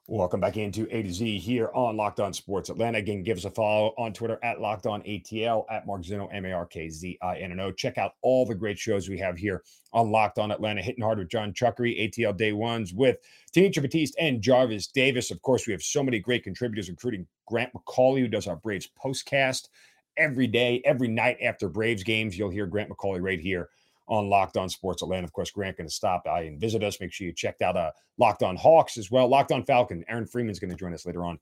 Welcome 0.09 0.39
back 0.39 0.55
into 0.55 0.87
A 0.89 1.03
to 1.03 1.11
Z 1.11 1.37
here 1.39 1.69
on 1.73 1.97
Locked 1.97 2.21
On 2.21 2.31
Sports 2.31 2.69
Atlanta. 2.69 2.97
Again, 2.97 3.23
give 3.23 3.37
us 3.37 3.43
a 3.43 3.51
follow 3.51 3.93
on 3.97 4.13
Twitter 4.13 4.39
at 4.41 4.61
Locked 4.61 4.85
On 4.85 5.01
ATL 5.01 5.65
at 5.69 5.85
Mark 5.85 6.01
Zinno, 6.03 6.29
M 6.33 6.45
A 6.45 6.53
R 6.53 6.65
K 6.65 6.87
Z 6.87 7.17
I 7.21 7.39
N 7.39 7.51
N 7.51 7.59
O. 7.59 7.73
Check 7.73 7.97
out 7.97 8.13
all 8.21 8.45
the 8.45 8.55
great 8.55 8.79
shows 8.79 9.09
we 9.09 9.17
have 9.17 9.37
here 9.37 9.63
on 9.91 10.09
Locked 10.09 10.39
On 10.39 10.49
Atlanta, 10.49 10.81
hitting 10.81 11.03
hard 11.03 11.17
with 11.17 11.27
John 11.27 11.51
Chuckery, 11.51 11.99
ATL 11.99 12.37
Day 12.37 12.53
Ones 12.53 12.93
with 12.93 13.17
Tenitra 13.53 13.81
Batiste 13.81 14.15
and 14.17 14.41
Jarvis 14.41 14.87
Davis. 14.87 15.29
Of 15.29 15.41
course, 15.41 15.67
we 15.67 15.73
have 15.73 15.83
so 15.83 16.01
many 16.01 16.19
great 16.19 16.45
contributors, 16.45 16.87
including 16.87 17.27
Grant 17.45 17.73
McAuley, 17.73 18.21
who 18.21 18.29
does 18.29 18.47
our 18.47 18.55
Braves 18.55 18.89
postcast 18.97 19.67
every 20.15 20.47
day, 20.47 20.81
every 20.85 21.09
night 21.09 21.35
after 21.43 21.67
Braves 21.67 22.03
games. 22.03 22.37
You'll 22.37 22.49
hear 22.49 22.65
Grant 22.65 22.89
McAuley 22.89 23.21
right 23.21 23.41
here 23.41 23.67
on 24.07 24.29
Locked 24.29 24.57
On 24.57 24.69
Sports 24.69 25.01
Atlanta. 25.01 25.25
Of 25.25 25.33
course, 25.33 25.51
Grant 25.51 25.77
going 25.77 25.87
to 25.87 25.93
stop 25.93 26.23
by 26.23 26.43
and 26.43 26.59
visit 26.59 26.83
us. 26.83 26.99
Make 26.99 27.11
sure 27.11 27.27
you 27.27 27.33
checked 27.33 27.61
out 27.61 27.75
uh, 27.75 27.91
Locked 28.17 28.43
On 28.43 28.55
Hawks 28.55 28.97
as 28.97 29.11
well. 29.11 29.27
Locked 29.27 29.51
On 29.51 29.63
Falcon. 29.63 30.03
Aaron 30.07 30.25
Freeman's 30.25 30.59
going 30.59 30.71
to 30.71 30.77
join 30.77 30.93
us 30.93 31.05
later 31.05 31.23
on 31.25 31.39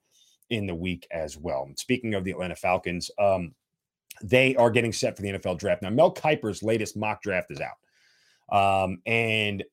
in 0.50 0.66
the 0.66 0.74
week 0.74 1.06
as 1.10 1.36
well. 1.36 1.68
Speaking 1.76 2.14
of 2.14 2.24
the 2.24 2.30
Atlanta 2.30 2.56
Falcons, 2.56 3.10
um, 3.18 3.54
they 4.22 4.56
are 4.56 4.70
getting 4.70 4.92
set 4.92 5.16
for 5.16 5.22
the 5.22 5.30
NFL 5.30 5.58
draft. 5.58 5.82
Now, 5.82 5.90
Mel 5.90 6.12
Kiper's 6.12 6.62
latest 6.62 6.96
mock 6.96 7.22
draft 7.22 7.50
is 7.50 7.60
out. 7.60 7.76
Um, 8.48 9.00
and 9.06 9.64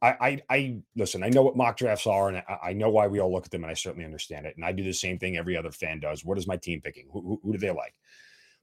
I, 0.00 0.08
I, 0.20 0.42
I, 0.50 0.76
listen, 0.96 1.22
I 1.22 1.28
know 1.28 1.42
what 1.42 1.56
mock 1.56 1.76
drafts 1.76 2.06
are, 2.06 2.28
and 2.28 2.38
I, 2.38 2.58
I, 2.62 2.72
know 2.72 2.88
why 2.88 3.06
we 3.06 3.20
all 3.20 3.30
look 3.30 3.44
at 3.44 3.50
them, 3.50 3.62
and 3.62 3.70
I 3.70 3.74
certainly 3.74 4.06
understand 4.06 4.46
it. 4.46 4.56
And 4.56 4.64
I 4.64 4.72
do 4.72 4.82
the 4.82 4.92
same 4.92 5.18
thing 5.18 5.36
every 5.36 5.56
other 5.56 5.70
fan 5.70 6.00
does. 6.00 6.24
What 6.24 6.38
is 6.38 6.46
my 6.46 6.56
team 6.56 6.80
picking? 6.80 7.08
Who, 7.12 7.20
who, 7.20 7.40
who 7.42 7.52
do 7.52 7.58
they 7.58 7.70
like? 7.70 7.94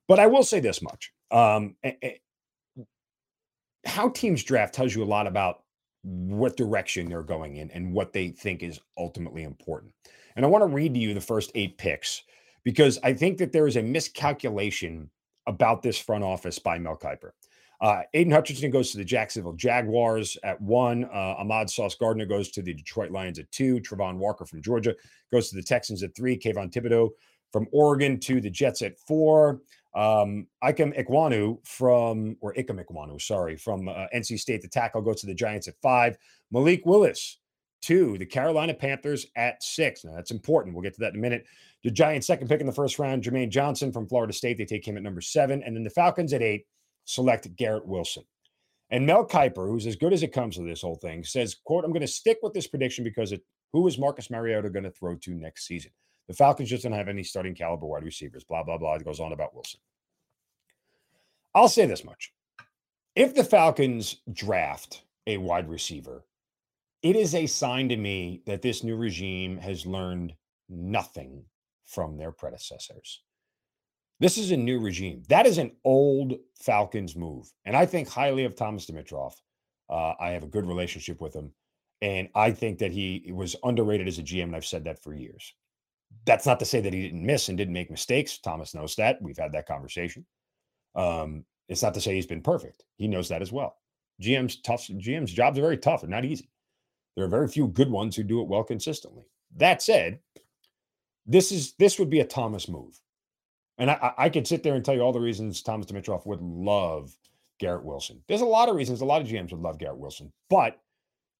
But 0.08 0.19
I 0.19 0.25
will 0.25 0.43
say 0.43 0.60
this 0.60 0.81
much. 0.81 1.13
Um, 1.29 1.75
how 3.86 4.09
teams 4.09 4.43
draft 4.43 4.74
tells 4.74 4.93
you 4.93 5.03
a 5.03 5.05
lot 5.05 5.27
about 5.27 5.63
what 6.03 6.57
direction 6.57 7.09
they're 7.09 7.21
going 7.24 7.57
in 7.57 7.69
and 7.71 7.93
what 7.93 8.13
they 8.13 8.29
think 8.29 8.63
is 8.63 8.79
ultimately 8.98 9.43
important. 9.43 9.91
And 10.36 10.45
I 10.45 10.50
want 10.50 10.62
to 10.62 10.67
read 10.67 10.93
to 10.93 11.00
you 11.00 11.13
the 11.13 11.21
first 11.21 11.51
eight 11.55 11.77
picks 11.77 12.24
because 12.63 13.00
I 13.03 13.13
think 13.13 13.38
that 13.39 13.51
there 13.51 13.67
is 13.67 13.77
a 13.77 13.81
miscalculation 13.81 15.09
about 15.48 15.81
this 15.81 15.98
front 15.98 16.24
office 16.24 16.59
by 16.59 16.77
Mel 16.77 16.98
Kiper. 16.98 17.31
Uh, 17.81 18.01
Aidan 18.13 18.33
Hutchinson 18.33 18.71
goes 18.71 18.91
to 18.91 18.98
the 18.98 19.05
Jacksonville 19.05 19.53
Jaguars 19.53 20.38
at 20.43 20.59
one. 20.59 21.05
Uh, 21.05 21.36
Ahmad 21.38 21.69
Sauce 21.69 21.95
Gardner 21.95 22.25
goes 22.25 22.51
to 22.51 22.62
the 22.62 22.74
Detroit 22.74 23.12
Lions 23.12 23.39
at 23.39 23.50
two. 23.51 23.79
Travon 23.79 24.17
Walker 24.17 24.45
from 24.45 24.62
Georgia 24.62 24.93
goes 25.31 25.50
to 25.50 25.55
the 25.55 25.63
Texans 25.63 26.03
at 26.03 26.15
three. 26.15 26.38
Kayvon 26.38 26.71
Thibodeaux 26.71 27.09
from 27.53 27.67
Oregon 27.71 28.19
to 28.19 28.41
the 28.41 28.50
Jets 28.50 28.81
at 28.81 29.00
four. 29.00 29.62
Um, 29.96 30.48
Ikem 30.63 30.98
Ekwonu 30.98 31.65
from, 31.65 32.38
or 32.41 32.53
Ikem 32.53 32.84
Ekwonu, 32.84 33.22
sorry, 33.22 33.55
from 33.55 33.88
uh, 33.89 34.05
NC 34.13 34.39
State, 34.39 34.62
the 34.62 34.67
tackle 34.67 35.01
goes 35.01 35.22
to 35.22 35.27
the 35.27 35.34
Giants 35.34 35.67
at 35.67 35.75
five. 35.81 36.17
Malik 36.51 36.86
Willis, 36.86 37.39
two. 37.81 38.17
The 38.17 38.25
Carolina 38.25 38.74
Panthers 38.74 39.25
at 39.36 39.63
six. 39.63 40.03
Now, 40.03 40.15
that's 40.15 40.31
important. 40.31 40.75
We'll 40.75 40.84
get 40.84 40.93
to 40.96 41.01
that 41.01 41.13
in 41.13 41.19
a 41.19 41.22
minute. 41.22 41.46
The 41.84 41.91
Giants' 41.91 42.27
second 42.27 42.48
pick 42.50 42.60
in 42.60 42.67
the 42.67 42.74
first 42.74 43.00
round, 43.00 43.24
Jermaine 43.24 43.50
Johnson 43.50 43.91
from 43.91 44.08
Florida 44.08 44.34
State. 44.34 44.58
They 44.58 44.65
take 44.65 44.88
him 44.88 44.98
at 44.98 45.03
number 45.03 45.22
seven. 45.22 45.63
And 45.63 45.75
then 45.75 45.84
the 45.84 45.89
Falcons 45.89 46.34
at 46.34 46.41
eight 46.41 46.65
select 47.05 47.53
Garrett 47.55 47.88
Wilson. 47.88 48.24
And 48.91 49.05
Mel 49.05 49.25
Kiper, 49.25 49.67
who's 49.67 49.86
as 49.86 49.96
good 49.96 50.13
as 50.13 50.24
it 50.24 50.34
comes 50.34 50.58
with 50.58 50.67
this 50.67 50.81
whole 50.81 50.96
thing, 50.96 51.24
says, 51.24 51.55
quote, 51.63 51.86
I'm 51.86 51.91
going 51.91 52.01
to 52.01 52.08
stick 52.08 52.39
with 52.41 52.53
this 52.53 52.67
prediction 52.67 53.03
because 53.03 53.31
it, 53.31 53.41
who 53.72 53.88
is 53.88 54.00
Marcus 54.00 54.31
Mariota 54.31 54.69
going 54.69 54.84
to 54.84 54.91
throw 54.91 55.15
to 55.15 55.31
next 55.31 55.67
season? 55.67 55.91
The 56.29 56.36
Falcons 56.36 56.69
just 56.69 56.83
don't 56.83 56.91
have 56.91 57.09
any 57.09 57.24
starting 57.24 57.55
caliber 57.55 57.88
wide 57.88 58.03
receivers, 58.03 58.43
blah, 58.43 58.63
blah, 58.63 58.77
blah. 58.77 58.93
It 58.93 59.03
goes 59.03 59.19
on 59.19 59.33
about 59.33 59.55
Wilson. 59.55 59.79
I'll 61.55 61.67
say 61.67 61.88
this 61.88 62.05
much. 62.05 62.31
If 63.15 63.33
the 63.33 63.43
Falcons 63.43 64.17
draft 64.31 65.01
a 65.25 65.38
wide 65.38 65.67
receiver, 65.67 66.24
it 67.01 67.15
is 67.15 67.33
a 67.33 67.48
sign 67.48 67.89
to 67.89 67.98
me 67.98 68.43
that 68.45 68.62
this 68.62 68.83
new 68.83 68.95
regime 68.95 69.57
has 69.57 69.88
learned 69.88 70.36
nothing 70.69 71.45
from 71.83 72.15
their 72.15 72.31
predecessors. 72.31 73.24
This 74.19 74.38
is 74.38 74.51
a 74.51 74.57
new 74.57 74.79
regime. 74.79 75.24
That 75.29 75.48
is 75.48 75.57
an 75.57 75.71
old 75.83 76.36
Falcons 76.62 77.15
move. 77.15 77.51
And 77.65 77.75
I 77.75 77.88
think 77.88 78.07
highly 78.07 78.45
of 78.45 78.55
Thomas 78.55 78.86
Dimitroff. 78.86 79.33
Uh, 79.89 80.13
I 80.19 80.29
have 80.29 80.43
a 80.43 80.48
good 80.48 80.67
relationship 80.67 81.21
with 81.21 81.33
him. 81.33 81.53
And 82.03 82.29
I 82.36 82.51
think 82.51 82.77
that 82.79 82.91
he 82.91 83.31
was 83.33 83.55
underrated 83.63 84.07
as 84.07 84.19
a 84.19 84.24
GM, 84.24 84.43
and 84.43 84.55
I've 84.55 84.63
said 84.63 84.83
that 84.83 85.01
for 85.01 85.12
years. 85.12 85.55
That's 86.25 86.46
not 86.46 86.60
to 86.60 86.66
say 86.66 86.82
that 86.82 86.94
he 86.94 87.01
didn't 87.01 87.25
miss 87.25 87.50
and 87.50 87.58
didn't 87.58 87.74
make 87.74 87.92
mistakes. 87.92 88.39
Thomas 88.39 88.74
knows 88.74 88.96
that. 88.96 89.22
We've 89.22 89.38
had 89.38 89.51
that 89.54 89.68
conversation. 89.68 90.25
Um, 90.96 91.46
it's 91.68 91.84
not 91.84 91.94
to 91.94 92.01
say 92.01 92.16
he's 92.16 92.25
been 92.25 92.42
perfect. 92.42 92.84
He 92.98 93.08
knows 93.08 93.30
that 93.30 93.42
as 93.42 93.51
well. 93.51 93.75
GM's 94.22 94.62
tough. 94.62 94.88
GM's 94.88 95.32
jobs 95.32 95.58
are 95.58 95.63
very 95.63 95.78
tough 95.78 96.04
and 96.04 96.12
not 96.12 96.25
easy. 96.25 96.50
There 97.16 97.25
are 97.25 97.30
very 97.30 97.48
few 97.48 97.68
good 97.68 97.89
ones 97.89 98.16
who 98.16 98.24
do 98.24 98.42
it 98.42 98.48
well 98.48 98.63
consistently. 98.63 99.24
That 99.56 99.82
said, 99.82 100.20
this 101.25 101.51
is 101.51 101.74
this 101.74 102.00
would 102.00 102.10
be 102.10 102.20
a 102.20 102.25
Thomas 102.25 102.68
move, 102.68 103.00
and 103.78 103.92
I, 103.92 104.13
I 104.18 104.30
could 104.30 104.48
sit 104.48 104.63
there 104.63 104.75
and 104.75 104.84
tell 104.84 104.96
you 104.96 105.01
all 105.01 105.13
the 105.13 105.20
reasons 105.20 105.62
Thomas 105.62 105.86
Dimitroff 105.86 106.25
would 106.25 106.42
love 106.42 107.16
Garrett 107.60 107.84
Wilson. 107.86 108.22
There's 108.28 108.42
a 108.42 108.46
lot 108.46 108.70
of 108.70 108.75
reasons 108.75 109.01
a 109.01 109.06
lot 109.06 109.22
of 109.22 109.28
GMs 109.28 109.51
would 109.51 109.62
love 109.62 109.78
Garrett 109.78 110.00
Wilson, 110.00 110.32
but 110.50 110.80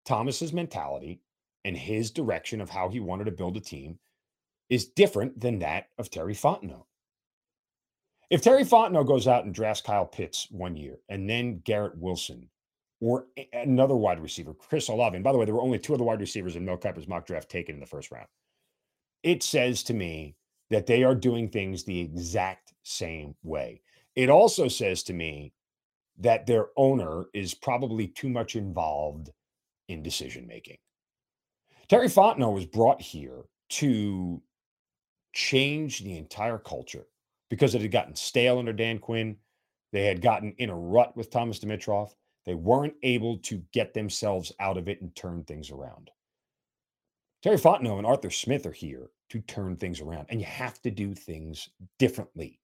Thomas's 0.06 0.54
mentality 0.54 1.22
and 1.66 1.76
his 1.76 2.12
direction 2.12 2.62
of 2.62 2.70
how 2.70 2.90
he 2.90 3.00
wanted 3.00 3.26
to 3.26 3.32
build 3.32 3.58
a 3.58 3.62
team 3.62 3.98
is 4.70 4.90
different 4.90 5.40
than 5.40 5.60
that 5.60 5.88
of 5.98 6.10
Terry 6.10 6.34
Fontenot. 6.34 6.86
If 8.30 8.44
Terry 8.44 8.64
Fontenot 8.64 9.08
goes 9.08 9.28
out 9.28 9.46
and 9.46 9.54
drafts 9.54 9.82
Kyle 9.82 10.06
Pitts 10.06 10.48
one 10.52 10.78
year 10.78 11.00
and 11.10 11.28
then 11.28 11.62
Garrett 11.64 11.98
Wilson 11.98 12.48
or 13.02 13.26
another 13.54 13.96
wide 13.96 14.20
receiver, 14.20 14.54
Chris 14.54 14.90
Olave, 14.90 15.18
by 15.20 15.32
the 15.32 15.38
way, 15.38 15.46
there 15.46 15.56
were 15.56 15.62
only 15.62 15.80
two 15.80 15.96
other 15.96 16.04
wide 16.04 16.20
receivers 16.20 16.56
in 16.56 16.64
Mel 16.64 16.78
Kiper's 16.78 17.08
mock 17.08 17.26
draft 17.26 17.50
taken 17.50 17.76
in 17.76 17.80
the 17.80 17.88
first 17.88 18.12
round. 18.12 18.28
It 19.24 19.42
says 19.42 19.82
to 19.84 19.94
me 19.94 20.36
that 20.70 20.86
they 20.86 21.04
are 21.04 21.16
doing 21.16 21.50
things 21.50 21.84
the 21.84 22.00
exact 22.00 22.74
same 22.84 23.36
way. 23.42 23.82
It 24.16 24.30
also 24.30 24.68
says 24.68 25.02
to 25.04 25.14
me 25.14 25.54
that 26.20 26.46
their 26.46 26.68
owner 26.78 27.26
is 27.34 27.54
probably 27.54 28.08
too 28.08 28.30
much 28.30 28.56
involved 28.56 29.32
in 29.88 30.04
decision 30.04 30.46
making. 30.46 30.78
Terry 31.88 32.08
Fontenot 32.08 32.54
was 32.54 32.66
brought 32.66 33.02
here 33.02 33.42
to 33.70 34.42
change 35.34 36.00
the 36.00 36.18
entire 36.18 36.58
culture 36.58 37.06
because 37.50 37.76
it 37.76 37.82
had 37.82 37.92
gotten 37.92 38.16
stale 38.16 38.60
under 38.60 38.74
Dan 38.74 39.00
Quinn. 39.00 39.38
They 39.92 40.06
had 40.06 40.22
gotten 40.22 40.54
in 40.58 40.70
a 40.70 40.76
rut 40.76 41.16
with 41.18 41.30
Thomas 41.30 41.60
Dimitroff. 41.60 42.14
They 42.46 42.56
weren't 42.56 42.96
able 43.04 43.38
to 43.40 43.64
get 43.74 43.94
themselves 43.94 44.52
out 44.60 44.78
of 44.78 44.88
it 44.88 45.02
and 45.02 45.16
turn 45.16 45.44
things 45.44 45.72
around. 45.72 46.10
Terry 47.42 47.58
Fontenot 47.58 47.98
and 47.98 48.08
Arthur 48.08 48.30
Smith 48.30 48.66
are 48.66 48.72
here 48.72 49.10
to 49.30 49.40
turn 49.42 49.76
things 49.76 50.02
around, 50.02 50.26
and 50.30 50.40
you 50.40 50.46
have 50.46 50.82
to 50.82 50.92
do 50.92 51.14
things 51.14 51.70
differently. 51.98 52.60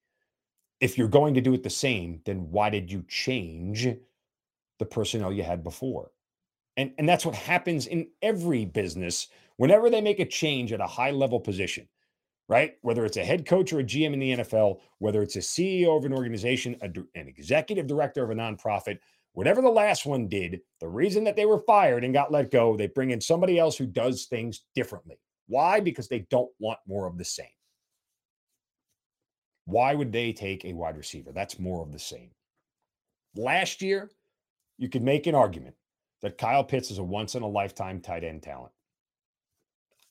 If 0.80 0.98
you're 0.98 1.08
going 1.08 1.34
to 1.34 1.40
do 1.40 1.54
it 1.54 1.62
the 1.62 1.70
same, 1.70 2.20
then 2.26 2.50
why 2.50 2.68
did 2.68 2.90
you 2.90 3.04
change 3.08 3.88
the 4.78 4.84
personnel 4.84 5.32
you 5.32 5.42
had 5.42 5.64
before? 5.64 6.10
And, 6.76 6.92
and 6.98 7.08
that's 7.08 7.24
what 7.24 7.34
happens 7.34 7.86
in 7.86 8.08
every 8.20 8.66
business 8.66 9.28
whenever 9.56 9.88
they 9.88 10.02
make 10.02 10.20
a 10.20 10.26
change 10.26 10.72
at 10.72 10.80
a 10.80 10.86
high 10.86 11.10
level 11.10 11.40
position 11.40 11.88
right? 12.48 12.74
Whether 12.82 13.04
it's 13.04 13.16
a 13.16 13.24
head 13.24 13.46
coach 13.46 13.72
or 13.72 13.80
a 13.80 13.84
GM 13.84 14.12
in 14.12 14.18
the 14.18 14.36
NFL, 14.36 14.80
whether 14.98 15.22
it's 15.22 15.36
a 15.36 15.40
CEO 15.40 15.96
of 15.96 16.04
an 16.04 16.12
organization, 16.12 16.76
a, 16.80 16.86
an 17.18 17.28
executive 17.28 17.86
director 17.86 18.22
of 18.22 18.30
a 18.30 18.34
nonprofit, 18.34 18.98
whatever 19.32 19.60
the 19.60 19.68
last 19.68 20.06
one 20.06 20.28
did, 20.28 20.60
the 20.80 20.88
reason 20.88 21.24
that 21.24 21.36
they 21.36 21.46
were 21.46 21.62
fired 21.66 22.04
and 22.04 22.14
got 22.14 22.32
let 22.32 22.50
go, 22.50 22.76
they 22.76 22.86
bring 22.86 23.10
in 23.10 23.20
somebody 23.20 23.58
else 23.58 23.76
who 23.76 23.86
does 23.86 24.26
things 24.26 24.64
differently. 24.74 25.18
Why? 25.48 25.80
Because 25.80 26.08
they 26.08 26.26
don't 26.30 26.50
want 26.58 26.78
more 26.86 27.06
of 27.06 27.18
the 27.18 27.24
same. 27.24 27.46
Why 29.64 29.94
would 29.94 30.12
they 30.12 30.32
take 30.32 30.64
a 30.64 30.72
wide 30.72 30.96
receiver? 30.96 31.32
That's 31.32 31.58
more 31.58 31.82
of 31.82 31.92
the 31.92 31.98
same. 31.98 32.30
Last 33.34 33.82
year, 33.82 34.10
you 34.78 34.88
could 34.88 35.02
make 35.02 35.26
an 35.26 35.34
argument 35.34 35.74
that 36.22 36.38
Kyle 36.38 36.64
Pitts 36.64 36.90
is 36.90 36.98
a 36.98 37.04
once 37.04 37.34
in 37.34 37.42
a 37.42 37.48
lifetime 37.48 38.00
tight 38.00 38.24
end 38.24 38.42
talent. 38.42 38.72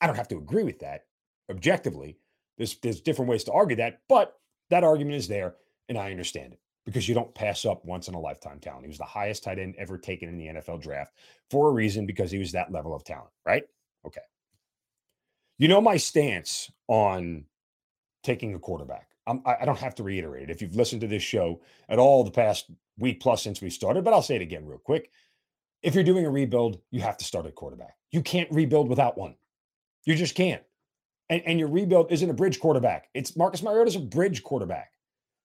I 0.02 0.08
don't 0.08 0.18
have 0.18 0.28
to 0.30 0.38
agree 0.38 0.64
with 0.64 0.80
that 0.80 1.06
objectively, 1.50 2.18
there's 2.58 2.78
there's 2.78 3.02
different 3.02 3.30
ways 3.30 3.44
to 3.46 3.52
argue 3.52 3.78
that, 3.78 4.02
but 4.08 4.36
that 4.70 4.84
argument 4.84 5.16
is 5.16 5.28
there, 5.28 5.56
and 5.90 5.98
I 5.98 6.12
understand 6.12 6.54
it 6.54 6.60
because 6.86 7.08
you 7.10 7.16
don't 7.16 7.34
pass 7.34 7.66
up 7.66 7.84
once 7.84 8.08
in 8.08 8.14
a 8.14 8.20
lifetime 8.20 8.60
talent. 8.60 8.84
He 8.84 8.88
was 8.88 8.98
the 8.98 9.04
highest 9.04 9.44
tight 9.44 9.60
end 9.60 9.76
ever 9.78 9.98
taken 9.98 10.30
in 10.30 10.38
the 10.38 10.48
NFL 10.48 10.82
draft 10.82 11.14
for 11.50 11.70
a 11.70 11.74
reason 11.74 12.06
because 12.06 12.32
he 12.32 12.38
was 12.38 12.52
that 12.52 12.72
level 12.72 12.96
of 12.96 13.04
talent, 13.04 13.32
right? 13.46 13.64
Okay. 14.06 14.22
You 15.58 15.68
know 15.68 15.82
my 15.82 15.98
stance 15.98 16.72
on 16.88 17.46
taking 18.24 18.54
a 18.54 18.60
quarterback. 18.60 19.10
I'm, 19.28 19.42
I 19.46 19.66
don't 19.66 19.80
have 19.80 19.96
to 19.96 20.04
reiterate 20.04 20.44
it 20.44 20.50
if 20.52 20.62
you've 20.62 20.76
listened 20.76 21.02
to 21.02 21.08
this 21.08 21.24
show 21.24 21.62
at 21.90 21.98
all 21.98 22.24
the 22.24 22.32
past 22.32 22.70
week 23.00 23.20
plus 23.20 23.42
since 23.42 23.62
we 23.62 23.72
started, 23.72 24.04
but 24.04 24.14
I'll 24.14 24.22
say 24.22 24.36
it 24.36 24.42
again 24.42 24.66
real 24.66 24.78
quick. 24.78 25.10
If 25.82 25.96
you're 25.96 26.04
doing 26.04 26.26
a 26.26 26.30
rebuild, 26.30 26.80
you 26.92 27.02
have 27.02 27.18
to 27.18 27.26
start 27.26 27.48
a 27.48 27.52
quarterback. 27.52 27.96
You 28.12 28.22
can't 28.22 28.52
rebuild 28.52 28.88
without 28.88 29.18
one. 29.18 29.36
You 30.04 30.16
just 30.16 30.36
can't 30.36 30.62
and, 31.30 31.42
and 31.46 31.60
your 31.60 31.68
rebuild 31.68 32.12
isn't 32.12 32.30
a 32.30 32.34
bridge 32.34 32.60
quarterback. 32.60 33.10
It's 33.14 33.36
Marcus 33.36 33.64
Mariota 33.64 33.90
is 33.90 33.96
a 33.96 34.00
bridge 34.00 34.44
quarterback. 34.44 34.92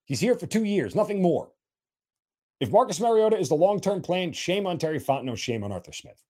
He's 0.04 0.20
here 0.20 0.34
for 0.34 0.46
two 0.46 0.64
years, 0.64 0.94
nothing 0.94 1.22
more. 1.22 1.50
If 2.60 2.70
Marcus 2.70 3.00
Mariota 3.00 3.38
is 3.38 3.48
the 3.48 3.54
long 3.54 3.80
term 3.80 4.02
plan, 4.02 4.32
shame 4.32 4.66
on 4.66 4.78
Terry 4.78 5.00
Fontenot, 5.00 5.38
shame 5.38 5.64
on 5.64 5.72
Arthur 5.72 5.92
Smith. 5.92 6.22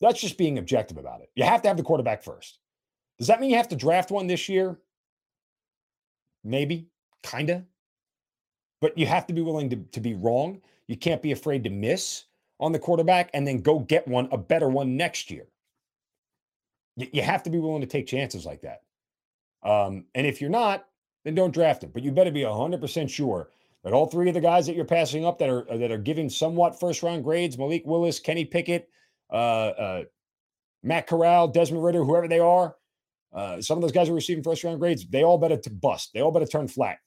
That's 0.00 0.20
just 0.20 0.36
being 0.36 0.58
objective 0.58 0.98
about 0.98 1.22
it. 1.22 1.30
You 1.34 1.44
have 1.44 1.62
to 1.62 1.68
have 1.68 1.78
the 1.78 1.82
quarterback 1.82 2.22
first. 2.22 2.58
Does 3.18 3.28
that 3.28 3.40
mean 3.40 3.50
you 3.50 3.56
have 3.56 3.68
to 3.68 3.76
draft 3.76 4.10
one 4.10 4.26
this 4.26 4.48
year? 4.48 4.78
Maybe, 6.42 6.88
kind 7.22 7.48
of. 7.48 7.62
But 8.80 8.98
you 8.98 9.06
have 9.06 9.26
to 9.28 9.32
be 9.32 9.40
willing 9.40 9.70
to, 9.70 9.76
to 9.76 10.00
be 10.00 10.14
wrong. 10.14 10.60
You 10.88 10.96
can't 10.96 11.22
be 11.22 11.32
afraid 11.32 11.64
to 11.64 11.70
miss 11.70 12.24
on 12.60 12.72
the 12.72 12.78
quarterback 12.78 13.30
and 13.32 13.46
then 13.46 13.62
go 13.62 13.78
get 13.78 14.06
one, 14.06 14.28
a 14.30 14.36
better 14.36 14.68
one 14.68 14.96
next 14.96 15.30
year. 15.30 15.46
You 16.96 17.22
have 17.22 17.42
to 17.44 17.50
be 17.50 17.58
willing 17.58 17.80
to 17.80 17.86
take 17.86 18.06
chances 18.06 18.46
like 18.46 18.62
that. 18.62 18.82
Um, 19.68 20.04
and 20.14 20.26
if 20.26 20.40
you're 20.40 20.50
not, 20.50 20.86
then 21.24 21.34
don't 21.34 21.52
draft 21.52 21.82
him. 21.82 21.90
But 21.92 22.02
you 22.02 22.12
better 22.12 22.30
be 22.30 22.42
100% 22.42 23.10
sure 23.10 23.48
that 23.82 23.92
all 23.92 24.06
three 24.06 24.28
of 24.28 24.34
the 24.34 24.40
guys 24.40 24.66
that 24.66 24.76
you're 24.76 24.84
passing 24.84 25.24
up 25.24 25.38
that 25.38 25.48
are 25.48 25.64
that 25.76 25.90
are 25.90 25.98
giving 25.98 26.28
somewhat 26.28 26.78
first 26.78 27.02
round 27.02 27.24
grades, 27.24 27.58
Malik 27.58 27.82
Willis, 27.84 28.20
Kenny 28.20 28.44
Pickett, 28.44 28.88
uh, 29.30 29.34
uh, 29.34 30.02
Matt 30.82 31.06
Corral, 31.06 31.48
Desmond 31.48 31.84
Ridder, 31.84 32.04
whoever 32.04 32.28
they 32.28 32.38
are, 32.38 32.76
uh, 33.34 33.60
some 33.60 33.76
of 33.76 33.82
those 33.82 33.92
guys 33.92 34.08
are 34.08 34.14
receiving 34.14 34.44
first 34.44 34.62
round 34.62 34.78
grades. 34.78 35.06
They 35.06 35.24
all 35.24 35.38
better 35.38 35.56
to 35.56 35.70
bust. 35.70 36.10
They 36.14 36.20
all 36.20 36.30
better 36.30 36.46
turn 36.46 36.68
flat. 36.68 36.98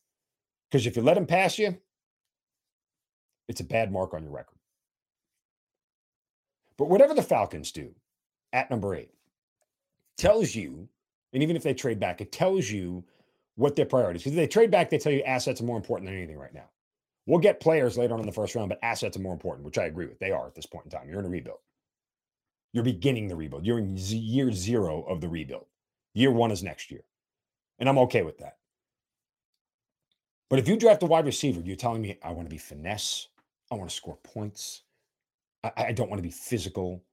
Because 0.69 0.85
if 0.85 0.97
you 0.97 1.01
let 1.01 1.13
them 1.15 1.25
pass 1.25 1.57
you, 1.57 1.77
it's 3.47 3.61
a 3.61 3.63
bad 3.63 3.91
mark 3.91 4.13
on 4.13 4.23
your 4.23 4.33
record. 4.33 4.57
But 6.77 6.89
whatever 6.89 7.13
the 7.13 7.23
Falcons 7.23 7.71
do 7.71 7.95
at 8.51 8.69
number 8.69 8.93
eight, 8.93 9.09
tells 10.17 10.55
you, 10.55 10.87
and 11.33 11.43
even 11.43 11.55
if 11.55 11.63
they 11.63 11.73
trade 11.73 11.99
back, 11.99 12.21
it 12.21 12.31
tells 12.31 12.69
you 12.69 13.03
what 13.55 13.75
their 13.75 13.85
priorities. 13.85 14.23
Because 14.23 14.33
if 14.33 14.37
they 14.37 14.47
trade 14.47 14.71
back, 14.71 14.89
they 14.89 14.97
tell 14.97 15.11
you 15.11 15.21
assets 15.23 15.61
are 15.61 15.65
more 15.65 15.77
important 15.77 16.09
than 16.09 16.17
anything 16.17 16.37
right 16.37 16.53
now. 16.53 16.69
We'll 17.25 17.39
get 17.39 17.59
players 17.59 17.97
later 17.97 18.13
on 18.13 18.21
in 18.21 18.25
the 18.25 18.31
first 18.31 18.55
round, 18.55 18.69
but 18.69 18.79
assets 18.81 19.17
are 19.17 19.21
more 19.21 19.33
important, 19.33 19.65
which 19.65 19.77
I 19.77 19.85
agree 19.85 20.05
with. 20.05 20.19
They 20.19 20.31
are 20.31 20.47
at 20.47 20.55
this 20.55 20.65
point 20.65 20.85
in 20.85 20.91
time. 20.91 21.09
You're 21.09 21.19
in 21.19 21.25
a 21.25 21.29
rebuild. 21.29 21.59
You're 22.71 22.83
beginning 22.83 23.27
the 23.27 23.35
rebuild. 23.35 23.65
You're 23.65 23.79
in 23.79 23.97
year 23.97 24.51
zero 24.51 25.03
of 25.03 25.19
the 25.19 25.27
rebuild. 25.27 25.65
Year 26.13 26.31
one 26.31 26.51
is 26.51 26.63
next 26.63 26.89
year. 26.89 27.03
And 27.79 27.89
I'm 27.89 27.97
okay 27.99 28.23
with 28.23 28.37
that. 28.37 28.57
But 30.49 30.59
if 30.59 30.67
you 30.67 30.77
draft 30.77 31.03
a 31.03 31.05
wide 31.05 31.25
receiver, 31.25 31.59
you're 31.59 31.75
telling 31.75 32.01
me 32.01 32.17
I 32.23 32.31
want 32.31 32.47
to 32.47 32.53
be 32.53 32.57
finesse. 32.57 33.27
I 33.71 33.75
want 33.75 33.89
to 33.89 33.95
score 33.95 34.17
points. 34.23 34.83
I, 35.63 35.71
I 35.77 35.91
don't 35.91 36.09
want 36.09 36.19
to 36.19 36.27
be 36.27 36.31
physical 36.31 37.03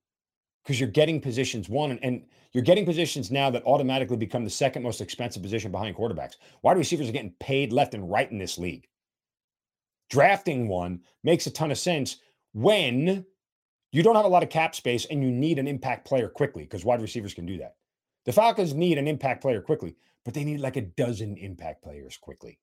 because 0.65 0.81
you're 0.81 0.89
getting 0.89 1.21
positions 1.21 1.69
one 1.69 1.99
and, 2.03 2.23
you're 2.55 2.63
getting 2.63 2.87
positions 2.87 3.33
now 3.33 3.51
that 3.51 3.65
automatically 3.67 4.17
become 4.17 4.45
the 4.45 4.51
second 4.51 4.85
most 4.85 5.01
expensive 5.01 5.43
position 5.43 5.73
behind 5.73 5.97
quarterbacks. 5.97 6.37
Wide 6.63 6.79
receivers 6.79 7.09
are 7.09 7.13
getting 7.13 7.35
paid 7.41 7.73
left 7.73 7.95
and 7.95 8.09
right 8.09 8.31
in 8.31 8.39
this 8.39 8.59
league. 8.59 8.87
Drafting 10.09 10.69
one 10.69 11.01
makes 11.25 11.47
a 11.47 11.51
ton 11.51 11.73
of 11.73 11.79
sense 11.79 12.19
when 12.53 13.27
you 13.91 14.03
don't 14.05 14.15
have 14.15 14.25
a 14.25 14.29
lot 14.29 14.45
of 14.45 14.51
cap 14.51 14.77
space 14.77 15.05
and 15.07 15.21
you 15.21 15.33
need 15.33 15.59
an 15.59 15.67
impact 15.67 16.07
player 16.07 16.29
quickly 16.29 16.63
because 16.63 16.85
wide 16.85 17.03
receivers 17.03 17.35
can 17.35 17.45
do 17.45 17.59
that. 17.59 17.75
The 18.25 18.33
Falcons 18.33 18.73
need 18.73 18.99
an 18.99 19.09
impact 19.09 19.43
player 19.43 19.61
quickly, 19.61 19.97
but 20.25 20.33
they 20.33 20.45
need 20.45 20.61
like 20.61 20.77
a 20.77 20.83
dozen 20.83 21.37
impact 21.37 21.83
players 21.83 22.17
quickly. 22.17 22.61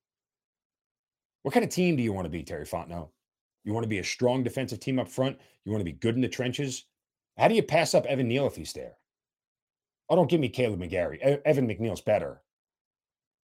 What 1.43 1.53
kind 1.53 1.65
of 1.65 1.69
team 1.69 1.97
do 1.97 2.03
you 2.03 2.13
want 2.13 2.25
to 2.25 2.29
be, 2.29 2.43
Terry 2.43 2.65
Fontenot? 2.65 3.09
You 3.65 3.73
want 3.73 3.83
to 3.83 3.89
be 3.89 3.99
a 3.99 4.03
strong 4.03 4.41
defensive 4.41 4.79
team 4.79 4.99
up 4.99 5.09
front? 5.09 5.37
You 5.65 5.71
want 5.73 5.81
to 5.81 5.91
be 5.91 5.91
good 5.91 6.15
in 6.15 6.21
the 6.21 6.29
trenches? 6.29 6.85
How 7.41 7.47
do 7.47 7.55
you 7.55 7.63
pass 7.63 7.95
up 7.95 8.05
Evan 8.05 8.27
Neal 8.27 8.45
if 8.45 8.55
he's 8.55 8.71
there? 8.73 8.93
Oh, 10.07 10.15
don't 10.15 10.29
give 10.29 10.39
me 10.39 10.47
Kaleb 10.47 10.77
McGary. 10.77 11.17
Evan 11.43 11.67
McNeil's 11.67 11.99
better. 11.99 12.39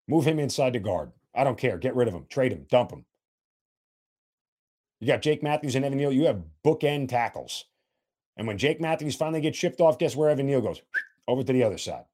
Move 0.08 0.24
him 0.24 0.38
inside 0.38 0.74
the 0.74 0.80
guard. 0.80 1.12
I 1.34 1.44
don't 1.44 1.58
care. 1.58 1.80
Get 1.80 1.96
rid 1.96 2.08
of 2.08 2.14
him. 2.14 2.28
Trade 2.30 2.52
him. 2.52 2.68
Dump 2.70 2.92
him. 2.92 3.06
You 5.00 5.08
got 5.08 5.24
Jake 5.24 5.42
Matthews 5.42 5.74
and 5.74 5.84
Evan 5.84 5.98
Neal. 5.98 6.12
You 6.12 6.28
have 6.28 6.44
bookend 6.64 7.10
tackles. 7.10 7.66
And 8.38 8.46
when 8.46 8.60
Jake 8.60 8.80
Matthews 8.80 9.16
finally 9.16 9.42
gets 9.42 9.58
shipped 9.58 9.82
off, 9.82 9.98
guess 9.98 10.16
where 10.16 10.30
Evan 10.30 10.46
Neal 10.46 10.62
goes? 10.62 10.80
Over 11.28 11.42
to 11.42 11.52
the 11.52 11.64
other 11.64 11.80
side. 11.80 12.06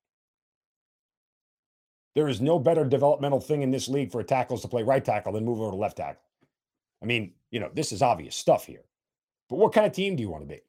There 2.15 2.29
is 2.29 2.39
no 2.39 2.59
better 2.59 2.85
developmental 2.85 3.41
thing 3.41 3.61
in 3.61 3.71
this 3.71 3.89
league 3.89 4.13
for 4.13 4.23
tackles 4.23 4.61
to 4.61 4.69
play 4.69 4.83
right 4.83 5.03
tackle 5.03 5.33
than 5.33 5.43
move 5.43 5.59
over 5.59 5.71
to 5.71 5.77
left 5.77 5.97
tackle. 5.97 6.23
I 7.01 7.07
mean, 7.07 7.33
you 7.51 7.59
know, 7.59 7.69
this 7.73 7.91
is 7.91 8.01
obvious 8.01 8.37
stuff 8.37 8.65
here. 8.65 8.85
But 9.49 9.57
what 9.57 9.73
kind 9.73 9.85
of 9.85 9.91
team 9.91 10.15
do 10.15 10.23
you 10.23 10.29
want 10.29 10.43
to 10.43 10.47
be? 10.47 10.61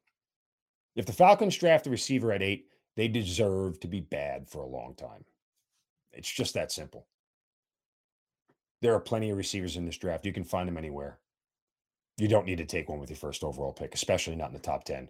If 0.97 1.07
the 1.07 1.13
Falcons 1.13 1.57
draft 1.57 1.87
a 1.87 1.91
receiver 1.91 2.33
at 2.33 2.43
eight, 2.43 2.69
they 2.97 3.09
deserve 3.09 3.81
to 3.81 3.89
be 3.89 4.01
bad 4.01 4.49
for 4.49 4.63
a 4.63 4.69
long 4.69 4.95
time. 4.95 5.25
It's 6.13 6.31
just 6.31 6.55
that 6.55 6.71
simple. 6.71 7.07
There 8.81 8.95
are 8.95 9.01
plenty 9.01 9.31
of 9.31 9.37
receivers 9.37 9.77
in 9.77 9.85
this 9.85 9.99
draft. 9.99 10.27
You 10.27 10.33
can 10.33 10.45
find 10.45 10.69
them 10.69 10.77
anywhere. 10.77 11.19
You 12.17 12.29
don't 12.29 12.47
need 12.47 12.59
to 12.59 12.65
take 12.65 12.89
one 12.89 13.01
with 13.01 13.11
your 13.11 13.17
first 13.17 13.43
overall 13.43 13.73
pick, 13.73 13.95
especially 13.95 14.37
not 14.37 14.49
in 14.49 14.55
the 14.55 14.61
top 14.61 14.85
10. 14.85 15.09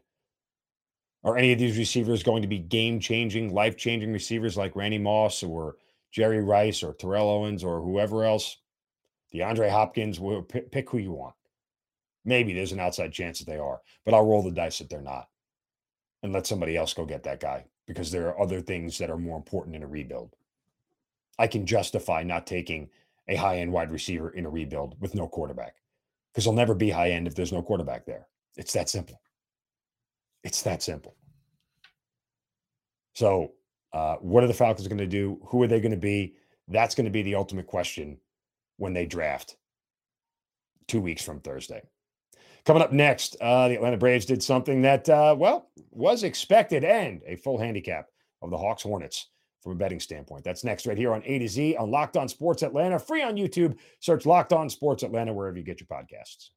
Are 1.22 1.36
any 1.36 1.52
of 1.52 1.58
these 1.58 1.76
receivers 1.76 2.22
going 2.22 2.42
to 2.42 2.48
be 2.48 2.58
game 2.58 3.00
changing, 3.00 3.52
life 3.52 3.76
changing 3.76 4.12
receivers 4.12 4.56
like 4.56 4.76
Randy 4.76 4.98
Moss 4.98 5.42
or 5.42 5.76
Jerry 6.12 6.42
Rice 6.42 6.82
or 6.82 6.94
Terrell 6.94 7.28
Owens 7.28 7.62
or 7.64 7.80
whoever 7.80 8.24
else? 8.24 8.58
DeAndre 9.34 9.70
Hopkins, 9.70 10.20
pick 10.70 10.88
who 10.88 10.98
you 10.98 11.12
want. 11.12 11.34
Maybe 12.24 12.54
there's 12.54 12.72
an 12.72 12.80
outside 12.80 13.12
chance 13.12 13.38
that 13.38 13.46
they 13.46 13.58
are, 13.58 13.80
but 14.04 14.14
I'll 14.14 14.24
roll 14.24 14.42
the 14.42 14.50
dice 14.50 14.78
that 14.78 14.88
they're 14.88 15.02
not 15.02 15.28
and 16.24 16.32
let 16.32 16.46
somebody 16.46 16.74
else 16.74 16.94
go 16.94 17.04
get 17.04 17.22
that 17.22 17.38
guy 17.38 17.64
because 17.86 18.10
there 18.10 18.28
are 18.28 18.40
other 18.40 18.62
things 18.62 18.96
that 18.96 19.10
are 19.10 19.18
more 19.18 19.36
important 19.36 19.76
in 19.76 19.82
a 19.82 19.86
rebuild. 19.86 20.34
I 21.38 21.46
can 21.46 21.66
justify 21.66 22.22
not 22.22 22.46
taking 22.46 22.88
a 23.28 23.36
high 23.36 23.58
end 23.58 23.70
wide 23.70 23.92
receiver 23.92 24.30
in 24.30 24.46
a 24.46 24.50
rebuild 24.50 24.96
with 25.00 25.14
no 25.14 25.28
quarterback 25.28 25.76
because 26.32 26.44
he'll 26.44 26.54
never 26.54 26.74
be 26.74 26.88
high 26.88 27.10
end 27.10 27.26
if 27.26 27.34
there's 27.34 27.52
no 27.52 27.62
quarterback 27.62 28.06
there. 28.06 28.26
It's 28.56 28.72
that 28.72 28.88
simple. 28.88 29.20
It's 30.42 30.62
that 30.62 30.82
simple. 30.82 31.14
So, 33.14 33.52
uh, 33.92 34.16
what 34.16 34.42
are 34.42 34.48
the 34.48 34.54
Falcons 34.54 34.88
going 34.88 34.98
to 34.98 35.06
do? 35.06 35.40
Who 35.46 35.62
are 35.62 35.68
they 35.68 35.80
going 35.80 35.92
to 35.92 35.96
be? 35.96 36.34
That's 36.68 36.94
going 36.94 37.04
to 37.04 37.10
be 37.10 37.22
the 37.22 37.34
ultimate 37.34 37.66
question 37.66 38.18
when 38.78 38.94
they 38.94 39.06
draft 39.06 39.56
two 40.88 41.00
weeks 41.00 41.22
from 41.22 41.40
Thursday. 41.40 41.82
Coming 42.66 42.82
up 42.82 42.92
next, 42.92 43.36
uh, 43.42 43.68
the 43.68 43.74
Atlanta 43.74 43.98
Braves 43.98 44.24
did 44.24 44.42
something 44.42 44.80
that, 44.82 45.08
uh, 45.08 45.36
well, 45.38 45.70
was 45.90 46.22
expected 46.22 46.82
and 46.82 47.20
a 47.26 47.36
full 47.36 47.58
handicap 47.58 48.08
of 48.40 48.50
the 48.50 48.56
Hawks 48.56 48.82
Hornets 48.82 49.28
from 49.60 49.72
a 49.72 49.74
betting 49.74 50.00
standpoint. 50.00 50.44
That's 50.44 50.64
next 50.64 50.86
right 50.86 50.96
here 50.96 51.12
on 51.12 51.22
A 51.26 51.38
to 51.38 51.48
Z 51.48 51.76
on 51.76 51.90
Locked 51.90 52.16
On 52.16 52.26
Sports 52.26 52.62
Atlanta, 52.62 52.98
free 52.98 53.22
on 53.22 53.36
YouTube. 53.36 53.76
Search 54.00 54.24
Locked 54.24 54.54
On 54.54 54.70
Sports 54.70 55.02
Atlanta 55.02 55.32
wherever 55.32 55.58
you 55.58 55.64
get 55.64 55.78
your 55.78 55.86
podcasts. 55.86 56.50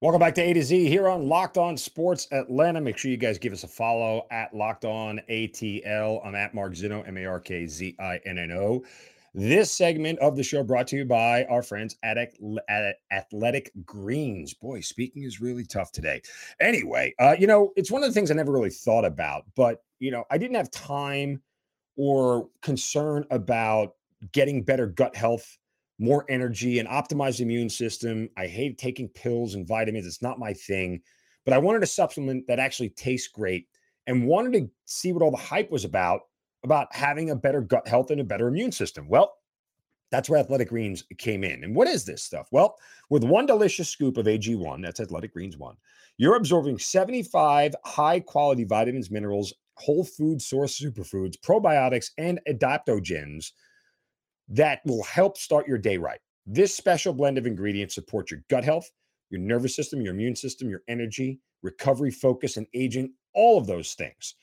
Welcome 0.00 0.20
back 0.20 0.34
to 0.36 0.42
A 0.42 0.52
to 0.52 0.62
Z 0.62 0.88
here 0.88 1.06
on 1.06 1.28
Locked 1.28 1.58
On 1.58 1.76
Sports 1.76 2.26
Atlanta. 2.32 2.80
Make 2.80 2.96
sure 2.96 3.10
you 3.10 3.16
guys 3.16 3.38
give 3.38 3.52
us 3.52 3.64
a 3.64 3.68
follow 3.68 4.26
at 4.30 4.54
Locked 4.54 4.84
On 4.84 5.20
ATL. 5.30 6.26
I'm 6.26 6.34
at 6.34 6.54
Mark 6.54 6.72
Zinno, 6.72 7.06
M 7.06 7.18
A 7.18 7.26
R 7.26 7.40
K 7.40 7.66
Z 7.66 7.94
I 8.00 8.20
N 8.24 8.38
N 8.38 8.52
O. 8.52 8.82
This 9.34 9.72
segment 9.72 10.18
of 10.18 10.36
the 10.36 10.42
show 10.42 10.62
brought 10.62 10.86
to 10.88 10.96
you 10.96 11.04
by 11.06 11.44
our 11.44 11.62
friends 11.62 11.96
at, 12.02 12.18
Athletic 13.10 13.72
Greens. 13.86 14.52
Boy, 14.52 14.82
speaking 14.82 15.22
is 15.22 15.40
really 15.40 15.64
tough 15.64 15.90
today. 15.90 16.20
Anyway, 16.60 17.14
uh, 17.18 17.34
you 17.38 17.46
know, 17.46 17.72
it's 17.74 17.90
one 17.90 18.02
of 18.02 18.10
the 18.10 18.12
things 18.12 18.30
I 18.30 18.34
never 18.34 18.52
really 18.52 18.68
thought 18.68 19.06
about, 19.06 19.44
but, 19.56 19.82
you 20.00 20.10
know, 20.10 20.24
I 20.30 20.36
didn't 20.36 20.56
have 20.56 20.70
time 20.70 21.40
or 21.96 22.48
concern 22.60 23.24
about 23.30 23.94
getting 24.32 24.62
better 24.62 24.86
gut 24.86 25.16
health, 25.16 25.56
more 25.98 26.26
energy, 26.28 26.78
and 26.78 26.88
optimized 26.88 27.40
immune 27.40 27.70
system. 27.70 28.28
I 28.36 28.46
hate 28.46 28.76
taking 28.76 29.08
pills 29.08 29.54
and 29.54 29.66
vitamins. 29.66 30.06
It's 30.06 30.20
not 30.20 30.38
my 30.38 30.52
thing, 30.52 31.00
but 31.46 31.54
I 31.54 31.58
wanted 31.58 31.82
a 31.82 31.86
supplement 31.86 32.46
that 32.48 32.58
actually 32.58 32.90
tastes 32.90 33.28
great 33.28 33.66
and 34.06 34.26
wanted 34.26 34.52
to 34.52 34.70
see 34.84 35.12
what 35.12 35.22
all 35.22 35.30
the 35.30 35.38
hype 35.38 35.70
was 35.70 35.86
about 35.86 36.22
about 36.64 36.94
having 36.94 37.30
a 37.30 37.36
better 37.36 37.60
gut 37.60 37.86
health 37.88 38.10
and 38.10 38.20
a 38.20 38.24
better 38.24 38.48
immune 38.48 38.72
system. 38.72 39.08
Well, 39.08 39.34
that's 40.10 40.28
where 40.28 40.38
Athletic 40.38 40.68
Greens 40.68 41.04
came 41.18 41.42
in. 41.42 41.64
And 41.64 41.74
what 41.74 41.88
is 41.88 42.04
this 42.04 42.22
stuff? 42.22 42.46
Well, 42.52 42.76
with 43.08 43.24
one 43.24 43.46
delicious 43.46 43.88
scoop 43.88 44.18
of 44.18 44.26
AG1, 44.26 44.82
that's 44.82 45.00
Athletic 45.00 45.32
Greens 45.32 45.56
1, 45.56 45.74
you're 46.18 46.36
absorbing 46.36 46.78
75 46.78 47.74
high 47.84 48.20
quality 48.20 48.64
vitamins, 48.64 49.10
minerals, 49.10 49.54
whole 49.76 50.04
food 50.04 50.40
source 50.42 50.78
superfoods, 50.78 51.36
probiotics, 51.40 52.10
and 52.18 52.40
adaptogens 52.46 53.52
that 54.48 54.80
will 54.84 55.02
help 55.04 55.38
start 55.38 55.66
your 55.66 55.78
day 55.78 55.96
right. 55.96 56.20
This 56.46 56.76
special 56.76 57.14
blend 57.14 57.38
of 57.38 57.46
ingredients 57.46 57.94
supports 57.94 58.30
your 58.30 58.44
gut 58.50 58.64
health, 58.64 58.90
your 59.30 59.40
nervous 59.40 59.74
system, 59.74 60.02
your 60.02 60.12
immune 60.12 60.36
system, 60.36 60.68
your 60.68 60.82
energy, 60.88 61.40
recovery, 61.62 62.10
focus, 62.10 62.58
and 62.58 62.66
aging, 62.74 63.14
all 63.34 63.56
of 63.56 63.66
those 63.66 63.94
things. 63.94 64.34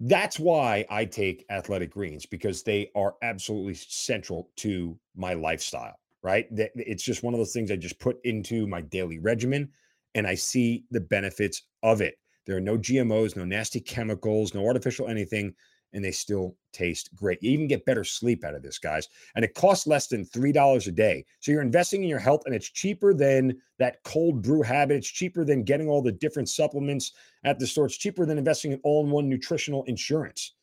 That's 0.00 0.40
why 0.40 0.86
I 0.88 1.04
take 1.04 1.44
athletic 1.50 1.90
greens 1.90 2.24
because 2.24 2.62
they 2.62 2.90
are 2.94 3.16
absolutely 3.22 3.74
central 3.74 4.50
to 4.56 4.98
my 5.14 5.34
lifestyle, 5.34 5.94
right? 6.22 6.46
It's 6.50 7.02
just 7.02 7.22
one 7.22 7.34
of 7.34 7.38
those 7.38 7.52
things 7.52 7.70
I 7.70 7.76
just 7.76 8.00
put 8.00 8.18
into 8.24 8.66
my 8.66 8.80
daily 8.80 9.18
regimen 9.18 9.68
and 10.14 10.26
I 10.26 10.34
see 10.34 10.84
the 10.90 11.02
benefits 11.02 11.62
of 11.82 12.00
it. 12.00 12.14
There 12.46 12.56
are 12.56 12.62
no 12.62 12.78
GMOs, 12.78 13.36
no 13.36 13.44
nasty 13.44 13.78
chemicals, 13.78 14.54
no 14.54 14.66
artificial 14.66 15.06
anything 15.06 15.54
and 15.92 16.04
they 16.04 16.10
still 16.10 16.56
taste 16.72 17.14
great. 17.14 17.42
You 17.42 17.50
even 17.50 17.68
get 17.68 17.84
better 17.84 18.04
sleep 18.04 18.44
out 18.44 18.54
of 18.54 18.62
this, 18.62 18.78
guys. 18.78 19.08
And 19.34 19.44
it 19.44 19.54
costs 19.54 19.86
less 19.86 20.06
than 20.06 20.24
$3 20.24 20.86
a 20.86 20.90
day. 20.92 21.24
So 21.40 21.50
you're 21.50 21.62
investing 21.62 22.02
in 22.02 22.08
your 22.08 22.18
health 22.18 22.42
and 22.46 22.54
it's 22.54 22.70
cheaper 22.70 23.12
than 23.12 23.60
that 23.78 24.02
cold 24.04 24.42
brew 24.42 24.62
habit. 24.62 24.96
It's 24.96 25.10
cheaper 25.10 25.44
than 25.44 25.64
getting 25.64 25.88
all 25.88 26.02
the 26.02 26.12
different 26.12 26.48
supplements 26.48 27.12
at 27.44 27.58
the 27.58 27.66
store. 27.66 27.86
It's 27.86 27.96
cheaper 27.96 28.26
than 28.26 28.38
investing 28.38 28.72
in 28.72 28.80
all 28.84 29.04
in 29.04 29.10
one 29.10 29.28
nutritional 29.28 29.84
insurance. 29.84 30.54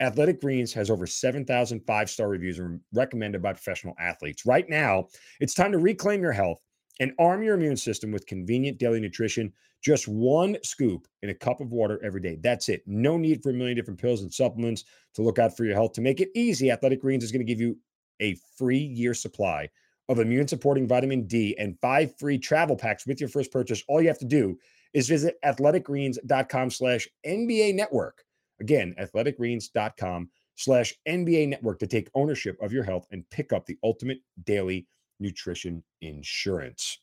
Athletic 0.00 0.40
Greens 0.40 0.72
has 0.72 0.90
over 0.90 1.06
7,000 1.06 1.80
five 1.86 2.10
star 2.10 2.28
reviews 2.28 2.60
recommended 2.92 3.40
by 3.40 3.52
professional 3.52 3.94
athletes. 3.98 4.44
Right 4.44 4.68
now, 4.68 5.06
it's 5.40 5.54
time 5.54 5.72
to 5.72 5.78
reclaim 5.78 6.20
your 6.20 6.32
health 6.32 6.58
and 7.00 7.12
arm 7.18 7.42
your 7.42 7.54
immune 7.54 7.76
system 7.76 8.12
with 8.12 8.26
convenient 8.26 8.78
daily 8.78 9.00
nutrition. 9.00 9.52
Just 9.82 10.08
one 10.08 10.56
scoop 10.62 11.06
in 11.22 11.30
a 11.30 11.34
cup 11.34 11.60
of 11.60 11.72
water 11.72 12.00
every 12.02 12.20
day. 12.20 12.38
That's 12.40 12.68
it. 12.68 12.82
No 12.86 13.16
need 13.16 13.42
for 13.42 13.50
a 13.50 13.54
million 13.54 13.76
different 13.76 14.00
pills 14.00 14.22
and 14.22 14.32
supplements 14.32 14.84
to 15.14 15.22
look 15.22 15.38
out 15.38 15.56
for 15.56 15.64
your 15.64 15.74
health. 15.74 15.92
To 15.94 16.00
make 16.00 16.20
it 16.20 16.30
easy, 16.34 16.70
Athletic 16.70 17.00
Greens 17.00 17.24
is 17.24 17.32
going 17.32 17.44
to 17.44 17.52
give 17.52 17.60
you 17.60 17.76
a 18.20 18.36
free 18.56 18.78
year 18.78 19.14
supply 19.14 19.68
of 20.08 20.18
immune 20.18 20.48
supporting 20.48 20.86
vitamin 20.86 21.26
D 21.26 21.56
and 21.58 21.78
five 21.80 22.16
free 22.18 22.38
travel 22.38 22.76
packs 22.76 23.06
with 23.06 23.20
your 23.20 23.28
first 23.28 23.50
purchase. 23.50 23.82
All 23.88 24.00
you 24.00 24.08
have 24.08 24.18
to 24.18 24.24
do 24.24 24.58
is 24.92 25.08
visit 25.08 25.36
athleticgreens.com 25.44 26.70
slash 26.70 27.08
NBA 27.26 27.74
network. 27.74 28.22
Again, 28.60 28.94
athleticgreens.com 29.00 30.30
slash 30.56 30.94
NBA 31.08 31.48
network 31.48 31.78
to 31.80 31.86
take 31.86 32.10
ownership 32.14 32.56
of 32.62 32.72
your 32.72 32.84
health 32.84 33.06
and 33.10 33.28
pick 33.30 33.52
up 33.52 33.66
the 33.66 33.76
ultimate 33.82 34.18
daily 34.44 34.86
nutrition 35.20 35.82
insurance. 36.00 36.98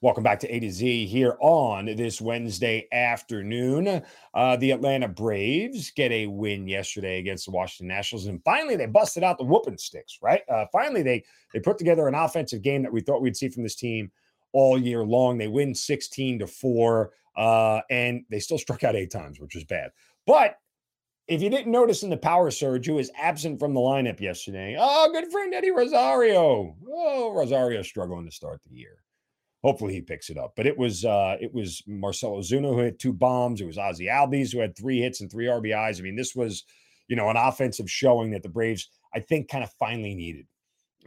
Welcome 0.00 0.22
back 0.22 0.40
to 0.40 0.54
A 0.54 0.60
to 0.60 0.70
Z 0.70 1.06
here 1.06 1.36
on 1.40 1.86
this 1.86 2.20
Wednesday 2.20 2.86
afternoon. 2.92 4.02
Uh, 4.34 4.56
the 4.56 4.72
Atlanta 4.72 5.08
Braves 5.08 5.92
get 5.92 6.12
a 6.12 6.26
win 6.26 6.68
yesterday 6.68 7.18
against 7.20 7.46
the 7.46 7.52
Washington 7.52 7.88
Nationals, 7.88 8.26
and 8.26 8.42
finally 8.44 8.76
they 8.76 8.84
busted 8.84 9.22
out 9.22 9.38
the 9.38 9.44
whooping 9.44 9.78
sticks. 9.78 10.18
Right? 10.20 10.42
Uh, 10.46 10.66
finally, 10.72 11.02
they 11.02 11.24
they 11.54 11.60
put 11.60 11.78
together 11.78 12.06
an 12.06 12.14
offensive 12.14 12.60
game 12.60 12.82
that 12.82 12.92
we 12.92 13.00
thought 13.00 13.22
we'd 13.22 13.36
see 13.36 13.48
from 13.48 13.62
this 13.62 13.76
team 13.76 14.12
all 14.52 14.78
year 14.78 15.04
long. 15.04 15.38
They 15.38 15.48
win 15.48 15.74
sixteen 15.74 16.38
to 16.40 16.46
four, 16.46 17.12
uh, 17.34 17.80
and 17.88 18.24
they 18.30 18.40
still 18.40 18.58
struck 18.58 18.84
out 18.84 18.96
eight 18.96 19.10
times, 19.10 19.40
which 19.40 19.56
is 19.56 19.64
bad. 19.64 19.90
But 20.26 20.58
if 21.26 21.40
you 21.40 21.48
didn't 21.48 21.72
notice 21.72 22.02
in 22.02 22.10
the 22.10 22.16
power 22.16 22.50
surge, 22.50 22.86
who 22.86 22.94
was 22.94 23.10
absent 23.16 23.58
from 23.58 23.72
the 23.72 23.80
lineup 23.80 24.20
yesterday, 24.20 24.76
oh, 24.78 25.10
good 25.12 25.30
friend 25.30 25.54
Eddie 25.54 25.70
Rosario. 25.70 26.76
Oh, 26.88 27.32
Rosario 27.32 27.82
struggling 27.82 28.26
to 28.26 28.30
start 28.30 28.60
the 28.64 28.76
year. 28.76 28.98
Hopefully 29.62 29.94
he 29.94 30.02
picks 30.02 30.28
it 30.28 30.36
up. 30.36 30.52
But 30.56 30.66
it 30.66 30.76
was 30.76 31.04
uh 31.04 31.36
it 31.40 31.52
was 31.54 31.82
Marcell 31.86 32.36
Ozuna 32.36 32.74
who 32.74 32.78
had 32.78 32.98
two 32.98 33.14
bombs. 33.14 33.60
It 33.60 33.66
was 33.66 33.78
Ozzie 33.78 34.06
Albies 34.06 34.52
who 34.52 34.60
had 34.60 34.76
three 34.76 35.00
hits 35.00 35.22
and 35.22 35.30
three 35.30 35.46
RBIs. 35.46 35.98
I 35.98 36.02
mean, 36.02 36.16
this 36.16 36.34
was, 36.34 36.64
you 37.08 37.16
know, 37.16 37.30
an 37.30 37.38
offensive 37.38 37.90
showing 37.90 38.30
that 38.32 38.42
the 38.42 38.50
Braves, 38.50 38.90
I 39.14 39.20
think, 39.20 39.48
kind 39.48 39.64
of 39.64 39.72
finally 39.78 40.14
needed 40.14 40.46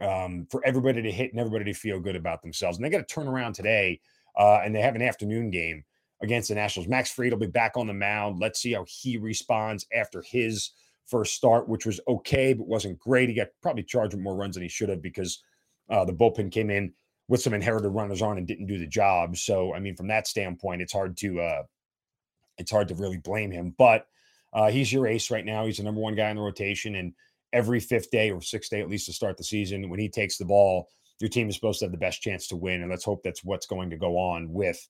um, 0.00 0.48
for 0.50 0.60
everybody 0.64 1.02
to 1.02 1.12
hit 1.12 1.30
and 1.30 1.38
everybody 1.38 1.66
to 1.66 1.78
feel 1.78 2.00
good 2.00 2.16
about 2.16 2.42
themselves. 2.42 2.76
And 2.78 2.84
they 2.84 2.90
got 2.90 3.06
to 3.06 3.14
turn 3.14 3.28
around 3.28 3.52
today, 3.52 4.00
uh, 4.36 4.60
and 4.64 4.74
they 4.74 4.80
have 4.80 4.96
an 4.96 5.02
afternoon 5.02 5.50
game 5.50 5.84
against 6.22 6.48
the 6.48 6.54
Nationals. 6.54 6.88
Max 6.88 7.10
Fried 7.10 7.32
will 7.32 7.38
be 7.38 7.46
back 7.46 7.76
on 7.76 7.86
the 7.86 7.94
mound. 7.94 8.38
Let's 8.40 8.60
see 8.60 8.72
how 8.72 8.84
he 8.88 9.16
responds 9.16 9.86
after 9.92 10.22
his 10.22 10.70
first 11.06 11.34
start, 11.34 11.68
which 11.68 11.86
was 11.86 12.00
okay, 12.08 12.52
but 12.52 12.66
wasn't 12.66 12.98
great. 12.98 13.28
He 13.28 13.34
got 13.34 13.48
probably 13.62 13.82
charged 13.82 14.14
with 14.14 14.22
more 14.22 14.36
runs 14.36 14.54
than 14.54 14.62
he 14.62 14.68
should 14.68 14.88
have 14.88 15.02
because 15.02 15.42
uh, 15.88 16.04
the 16.04 16.12
bullpen 16.12 16.50
came 16.50 16.70
in 16.70 16.92
with 17.28 17.42
some 17.42 17.54
inherited 17.54 17.90
runners 17.90 18.22
on 18.22 18.38
and 18.38 18.46
didn't 18.46 18.66
do 18.66 18.78
the 18.78 18.86
job. 18.86 19.36
So, 19.36 19.74
I 19.74 19.80
mean, 19.80 19.96
from 19.96 20.08
that 20.08 20.26
standpoint, 20.26 20.82
it's 20.82 20.92
hard 20.92 21.16
to 21.18 21.40
uh, 21.40 21.62
it's 22.58 22.70
hard 22.70 22.88
to 22.88 22.94
really 22.94 23.18
blame 23.18 23.50
him. 23.50 23.74
But 23.78 24.06
uh, 24.52 24.70
he's 24.70 24.92
your 24.92 25.06
ace 25.06 25.30
right 25.30 25.44
now. 25.44 25.66
He's 25.66 25.76
the 25.76 25.82
number 25.82 26.00
one 26.00 26.14
guy 26.14 26.30
in 26.30 26.36
the 26.36 26.42
rotation, 26.42 26.96
and 26.96 27.12
every 27.52 27.80
fifth 27.80 28.10
day 28.10 28.30
or 28.30 28.42
sixth 28.42 28.70
day 28.70 28.80
at 28.80 28.90
least 28.90 29.06
to 29.06 29.12
start 29.12 29.36
the 29.36 29.44
season, 29.44 29.88
when 29.88 30.00
he 30.00 30.08
takes 30.08 30.36
the 30.36 30.44
ball, 30.44 30.88
your 31.20 31.30
team 31.30 31.48
is 31.48 31.54
supposed 31.54 31.78
to 31.78 31.84
have 31.84 31.92
the 31.92 31.98
best 31.98 32.22
chance 32.22 32.46
to 32.48 32.56
win. 32.56 32.82
And 32.82 32.90
let's 32.90 33.04
hope 33.04 33.22
that's 33.22 33.44
what's 33.44 33.66
going 33.66 33.90
to 33.90 33.96
go 33.96 34.18
on 34.18 34.52
with 34.52 34.86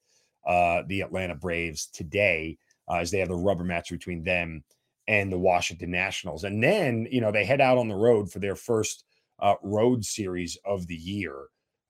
uh, 0.49 0.83
the 0.89 1.03
Atlanta 1.03 1.35
Braves 1.35 1.87
today 1.93 2.59
uh, 2.91 2.97
as 2.97 3.11
they 3.11 3.19
have 3.19 3.29
the 3.29 3.37
rubber 3.37 3.65
match 3.65 3.91
between 3.91 4.25
them 4.25 4.65
and 5.07 5.31
the 5.31 5.39
Washington 5.39 5.91
Nationals. 5.91 6.45
And 6.45 6.63
then, 6.63 7.07
you 7.11 7.21
know, 7.21 7.31
they 7.31 7.45
head 7.45 7.61
out 7.61 7.79
on 7.79 7.89
the 7.89 7.95
road 7.95 8.33
for 8.33 8.41
their 8.41 8.57
first 8.57 9.05
uh, 9.41 9.55
road 9.63 10.05
series 10.05 10.59
of 10.65 10.87
the 10.87 10.97
year. 10.97 11.37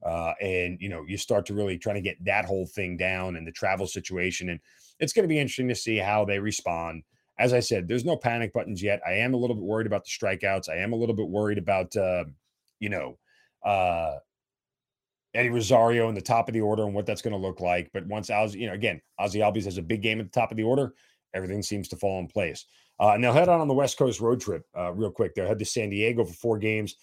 Uh, 0.04 0.32
and, 0.40 0.78
you 0.80 0.88
know, 0.88 1.04
you 1.06 1.16
start 1.16 1.46
to 1.46 1.54
really 1.54 1.78
try 1.78 1.92
to 1.92 2.00
get 2.00 2.22
that 2.24 2.44
whole 2.44 2.66
thing 2.66 2.96
down 2.96 3.36
and 3.36 3.46
the 3.46 3.52
travel 3.52 3.86
situation. 3.86 4.50
And 4.50 4.60
it's 5.00 5.12
going 5.12 5.24
to 5.24 5.28
be 5.28 5.38
interesting 5.38 5.68
to 5.68 5.74
see 5.74 5.96
how 5.96 6.24
they 6.24 6.38
respond. 6.38 7.02
As 7.38 7.52
I 7.52 7.60
said, 7.60 7.86
there's 7.86 8.04
no 8.04 8.16
panic 8.16 8.52
buttons 8.52 8.82
yet. 8.82 9.00
I 9.06 9.12
am 9.12 9.34
a 9.34 9.36
little 9.36 9.56
bit 9.56 9.64
worried 9.64 9.86
about 9.86 10.04
the 10.04 10.10
strikeouts. 10.10 10.68
I 10.68 10.76
am 10.76 10.92
a 10.92 10.96
little 10.96 11.14
bit 11.14 11.28
worried 11.28 11.58
about, 11.58 11.96
uh, 11.96 12.24
you 12.80 12.88
know, 12.88 13.18
uh, 13.64 14.16
Eddie 15.38 15.50
Rosario 15.50 16.08
in 16.08 16.14
the 16.14 16.20
top 16.20 16.48
of 16.48 16.54
the 16.54 16.60
order 16.60 16.84
and 16.84 16.94
what 16.94 17.06
that's 17.06 17.22
going 17.22 17.32
to 17.32 17.38
look 17.38 17.60
like. 17.60 17.90
But 17.92 18.06
once 18.06 18.28
Ozzie, 18.28 18.58
you 18.58 18.66
know, 18.66 18.72
again, 18.72 19.00
Ozzie 19.18 19.38
Albies 19.38 19.64
has 19.64 19.78
a 19.78 19.82
big 19.82 20.02
game 20.02 20.18
at 20.18 20.26
the 20.26 20.40
top 20.40 20.50
of 20.50 20.56
the 20.56 20.64
order, 20.64 20.94
everything 21.32 21.62
seems 21.62 21.88
to 21.88 21.96
fall 21.96 22.18
in 22.18 22.26
place. 22.26 22.66
Uh, 23.00 23.10
and 23.10 23.22
they'll 23.22 23.32
head 23.32 23.48
out 23.48 23.60
on 23.60 23.68
the 23.68 23.74
West 23.74 23.96
Coast 23.96 24.20
road 24.20 24.40
trip 24.40 24.64
uh, 24.76 24.92
real 24.92 25.12
quick. 25.12 25.34
They'll 25.34 25.46
head 25.46 25.60
to 25.60 25.64
San 25.64 25.90
Diego 25.90 26.24
for 26.24 26.34
four 26.34 26.58
games 26.58 26.96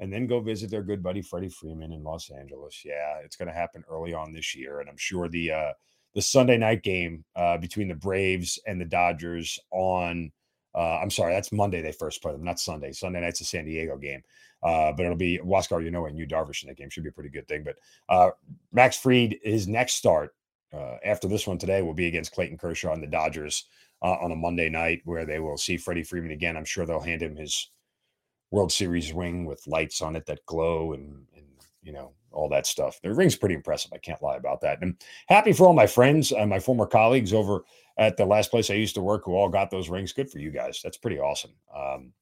and 0.00 0.12
then 0.12 0.26
go 0.26 0.40
visit 0.40 0.70
their 0.70 0.82
good 0.82 1.02
buddy 1.02 1.20
Freddie 1.20 1.50
Freeman 1.50 1.92
in 1.92 2.02
Los 2.02 2.30
Angeles. 2.30 2.82
Yeah, 2.84 3.18
it's 3.24 3.36
going 3.36 3.48
to 3.48 3.54
happen 3.54 3.84
early 3.88 4.14
on 4.14 4.32
this 4.32 4.56
year, 4.56 4.80
and 4.80 4.88
I'm 4.88 4.96
sure 4.96 5.28
the 5.28 5.50
uh, 5.50 5.72
the 6.14 6.22
Sunday 6.22 6.56
night 6.56 6.82
game 6.82 7.24
uh, 7.36 7.58
between 7.58 7.88
the 7.88 7.94
Braves 7.94 8.58
and 8.66 8.80
the 8.80 8.86
Dodgers 8.86 9.58
on. 9.70 10.32
Uh, 10.72 11.00
I'm 11.02 11.10
sorry, 11.10 11.34
that's 11.34 11.50
Monday 11.50 11.82
they 11.82 11.92
first 11.92 12.22
play 12.22 12.32
them, 12.32 12.44
not 12.44 12.60
Sunday. 12.60 12.92
Sunday 12.92 13.20
night's 13.20 13.40
a 13.40 13.44
San 13.44 13.64
Diego 13.64 13.96
game. 13.96 14.22
Uh, 14.62 14.92
but 14.92 15.04
it'll 15.04 15.16
be 15.16 15.38
Huascar, 15.38 15.82
you 15.82 15.90
know, 15.90 16.06
and 16.06 16.18
Yu 16.18 16.26
Darvish 16.26 16.62
in 16.62 16.68
that 16.68 16.76
game 16.76 16.90
should 16.90 17.02
be 17.02 17.08
a 17.08 17.12
pretty 17.12 17.30
good 17.30 17.48
thing. 17.48 17.64
But 17.64 17.76
uh, 18.08 18.30
Max 18.72 18.96
Fried, 18.96 19.38
his 19.42 19.66
next 19.66 19.94
start 19.94 20.34
uh, 20.72 20.96
after 21.04 21.28
this 21.28 21.46
one 21.46 21.58
today 21.58 21.82
will 21.82 21.94
be 21.94 22.06
against 22.06 22.32
Clayton 22.32 22.58
Kershaw 22.58 22.92
and 22.92 23.02
the 23.02 23.06
Dodgers 23.06 23.66
uh, 24.02 24.16
on 24.20 24.32
a 24.32 24.36
Monday 24.36 24.68
night, 24.68 25.00
where 25.04 25.24
they 25.24 25.40
will 25.40 25.56
see 25.56 25.76
Freddie 25.76 26.02
Freeman 26.02 26.30
again. 26.30 26.56
I'm 26.56 26.64
sure 26.64 26.86
they'll 26.86 27.00
hand 27.00 27.22
him 27.22 27.36
his 27.36 27.70
World 28.50 28.72
Series 28.72 29.12
ring 29.12 29.44
with 29.44 29.66
lights 29.66 30.02
on 30.02 30.16
it 30.16 30.26
that 30.26 30.44
glow 30.46 30.92
and, 30.92 31.24
and 31.36 31.46
you 31.82 31.92
know, 31.92 32.12
all 32.32 32.48
that 32.48 32.66
stuff. 32.66 33.00
The 33.02 33.12
ring's 33.12 33.36
pretty 33.36 33.54
impressive. 33.54 33.92
I 33.92 33.98
can't 33.98 34.22
lie 34.22 34.36
about 34.36 34.60
that. 34.60 34.82
And 34.82 34.96
happy 35.28 35.52
for 35.52 35.66
all 35.66 35.72
my 35.72 35.86
friends 35.86 36.32
my 36.46 36.60
former 36.60 36.86
colleagues 36.86 37.32
over 37.32 37.64
at 37.98 38.16
the 38.16 38.24
last 38.24 38.50
place 38.50 38.70
I 38.70 38.74
used 38.74 38.94
to 38.94 39.00
work 39.00 39.24
who 39.24 39.34
all 39.34 39.48
got 39.48 39.70
those 39.70 39.88
rings. 39.88 40.12
Good 40.12 40.30
for 40.30 40.38
you 40.38 40.50
guys. 40.50 40.80
That's 40.82 40.96
pretty 40.96 41.18
awesome. 41.18 41.52
Um, 41.74 42.12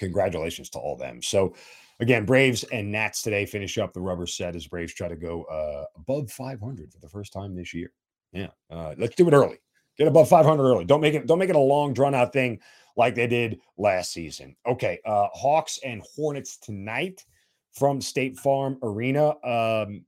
congratulations 0.00 0.68
to 0.70 0.78
all 0.80 0.96
them. 0.96 1.22
So, 1.22 1.54
again, 2.00 2.24
Braves 2.24 2.64
and 2.64 2.90
Nats 2.90 3.22
today 3.22 3.46
finish 3.46 3.78
up 3.78 3.92
the 3.92 4.00
rubber 4.00 4.26
set 4.26 4.56
as 4.56 4.66
Braves 4.66 4.94
try 4.94 5.06
to 5.06 5.14
go 5.14 5.44
uh, 5.44 5.84
above 5.96 6.32
500 6.32 6.92
for 6.92 6.98
the 6.98 7.08
first 7.08 7.32
time 7.32 7.54
this 7.54 7.72
year. 7.72 7.92
Yeah, 8.32 8.48
uh, 8.70 8.94
let's 8.98 9.14
do 9.14 9.28
it 9.28 9.34
early. 9.34 9.58
Get 9.96 10.08
above 10.08 10.28
500 10.28 10.62
early. 10.62 10.84
Don't 10.84 11.00
make 11.00 11.14
it. 11.14 11.26
Don't 11.26 11.38
make 11.38 11.50
it 11.50 11.56
a 11.56 11.60
long, 11.60 11.92
drawn 11.92 12.14
out 12.14 12.32
thing 12.32 12.58
like 12.96 13.14
they 13.14 13.26
did 13.26 13.60
last 13.78 14.12
season. 14.12 14.56
Okay, 14.66 14.98
uh, 15.04 15.28
Hawks 15.32 15.78
and 15.84 16.02
Hornets 16.16 16.56
tonight 16.58 17.24
from 17.72 18.00
State 18.00 18.36
Farm 18.38 18.78
Arena. 18.82 19.34
Um, 19.44 20.04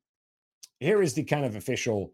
here 0.80 1.02
is 1.02 1.14
the 1.14 1.22
kind 1.22 1.44
of 1.44 1.54
official 1.54 2.12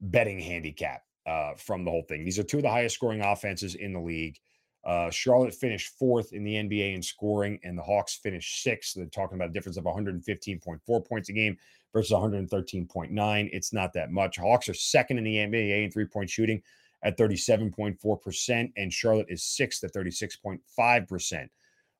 betting 0.00 0.38
handicap 0.38 1.02
uh, 1.26 1.54
from 1.54 1.84
the 1.84 1.90
whole 1.90 2.04
thing. 2.08 2.24
These 2.24 2.38
are 2.38 2.44
two 2.44 2.58
of 2.58 2.62
the 2.62 2.70
highest 2.70 2.94
scoring 2.94 3.22
offenses 3.22 3.74
in 3.74 3.92
the 3.92 4.00
league. 4.00 4.38
Uh, 4.84 5.10
Charlotte 5.10 5.54
finished 5.54 5.98
fourth 5.98 6.32
in 6.32 6.44
the 6.44 6.54
NBA 6.54 6.94
in 6.94 7.02
scoring, 7.02 7.58
and 7.64 7.76
the 7.76 7.82
Hawks 7.82 8.16
finished 8.16 8.62
sixth. 8.62 8.94
They're 8.94 9.06
talking 9.06 9.36
about 9.36 9.50
a 9.50 9.52
difference 9.52 9.78
of 9.78 9.84
115.4 9.84 11.08
points 11.08 11.28
a 11.30 11.32
game 11.32 11.56
versus 11.92 12.12
113.9. 12.12 13.48
It's 13.52 13.72
not 13.72 13.92
that 13.94 14.10
much. 14.10 14.36
Hawks 14.36 14.68
are 14.68 14.74
second 14.74 15.18
in 15.18 15.24
the 15.24 15.36
NBA 15.36 15.84
in 15.84 15.90
three 15.90 16.06
point 16.06 16.28
shooting 16.28 16.62
at 17.02 17.18
37.4%, 17.18 18.72
and 18.76 18.92
Charlotte 18.92 19.26
is 19.28 19.42
sixth 19.42 19.84
at 19.84 19.92
36.5%. 19.92 21.48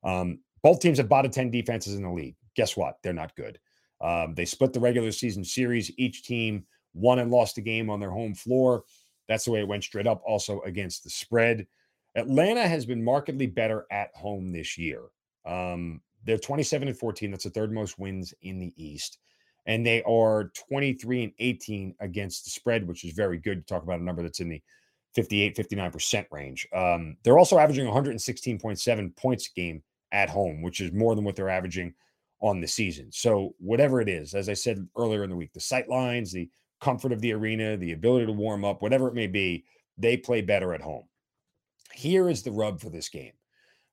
Um, 0.02 0.40
both 0.62 0.80
teams 0.80 0.98
have 0.98 1.08
bottom 1.08 1.30
10 1.30 1.50
defenses 1.50 1.94
in 1.94 2.02
the 2.02 2.10
league. 2.10 2.36
Guess 2.56 2.76
what? 2.76 2.98
They're 3.02 3.12
not 3.12 3.36
good. 3.36 3.58
Um, 4.00 4.34
they 4.34 4.44
split 4.44 4.72
the 4.72 4.80
regular 4.80 5.12
season 5.12 5.44
series. 5.44 5.90
Each 5.98 6.22
team 6.22 6.66
won 6.94 7.18
and 7.18 7.30
lost 7.30 7.58
a 7.58 7.60
game 7.60 7.90
on 7.90 8.00
their 8.00 8.10
home 8.10 8.34
floor. 8.34 8.84
That's 9.28 9.44
the 9.44 9.52
way 9.52 9.60
it 9.60 9.68
went 9.68 9.84
straight 9.84 10.06
up. 10.06 10.22
Also 10.26 10.60
against 10.62 11.04
the 11.04 11.10
spread. 11.10 11.66
Atlanta 12.16 12.66
has 12.66 12.86
been 12.86 13.02
markedly 13.02 13.46
better 13.46 13.86
at 13.90 14.10
home 14.14 14.52
this 14.52 14.78
year. 14.78 15.02
Um, 15.44 16.00
they're 16.24 16.38
27 16.38 16.88
and 16.88 16.98
14. 16.98 17.30
That's 17.30 17.44
the 17.44 17.50
third 17.50 17.72
most 17.72 17.98
wins 17.98 18.32
in 18.42 18.58
the 18.58 18.72
East. 18.76 19.18
And 19.66 19.84
they 19.84 20.02
are 20.02 20.50
23 20.68 21.24
and 21.24 21.32
18 21.38 21.94
against 22.00 22.44
the 22.44 22.50
spread, 22.50 22.86
which 22.86 23.04
is 23.04 23.12
very 23.12 23.38
good. 23.38 23.66
to 23.66 23.74
talk 23.74 23.82
about 23.82 24.00
a 24.00 24.04
number 24.04 24.22
that's 24.22 24.40
in 24.40 24.48
the 24.48 24.62
58, 25.14 25.56
59% 25.56 26.26
range. 26.30 26.68
Um, 26.74 27.16
they're 27.22 27.38
also 27.38 27.58
averaging 27.58 27.86
116.7 27.86 29.16
points 29.16 29.48
a 29.48 29.58
game 29.58 29.82
at 30.12 30.28
home, 30.28 30.62
which 30.62 30.80
is 30.80 30.92
more 30.92 31.14
than 31.14 31.24
what 31.24 31.36
they're 31.36 31.48
averaging 31.48 31.94
on 32.40 32.60
the 32.60 32.66
season. 32.66 33.10
So, 33.10 33.54
whatever 33.58 34.00
it 34.00 34.08
is, 34.08 34.34
as 34.34 34.48
I 34.48 34.54
said 34.54 34.86
earlier 34.96 35.24
in 35.24 35.30
the 35.30 35.36
week, 35.36 35.52
the 35.52 35.60
sight 35.60 35.88
lines, 35.88 36.30
the 36.30 36.50
comfort 36.80 37.12
of 37.12 37.20
the 37.20 37.32
arena, 37.32 37.76
the 37.76 37.92
ability 37.92 38.26
to 38.26 38.32
warm 38.32 38.64
up, 38.64 38.82
whatever 38.82 39.08
it 39.08 39.14
may 39.14 39.26
be, 39.26 39.64
they 39.96 40.16
play 40.16 40.42
better 40.42 40.74
at 40.74 40.82
home. 40.82 41.04
Here 41.94 42.28
is 42.28 42.42
the 42.42 42.52
rub 42.52 42.80
for 42.80 42.90
this 42.90 43.08
game 43.08 43.32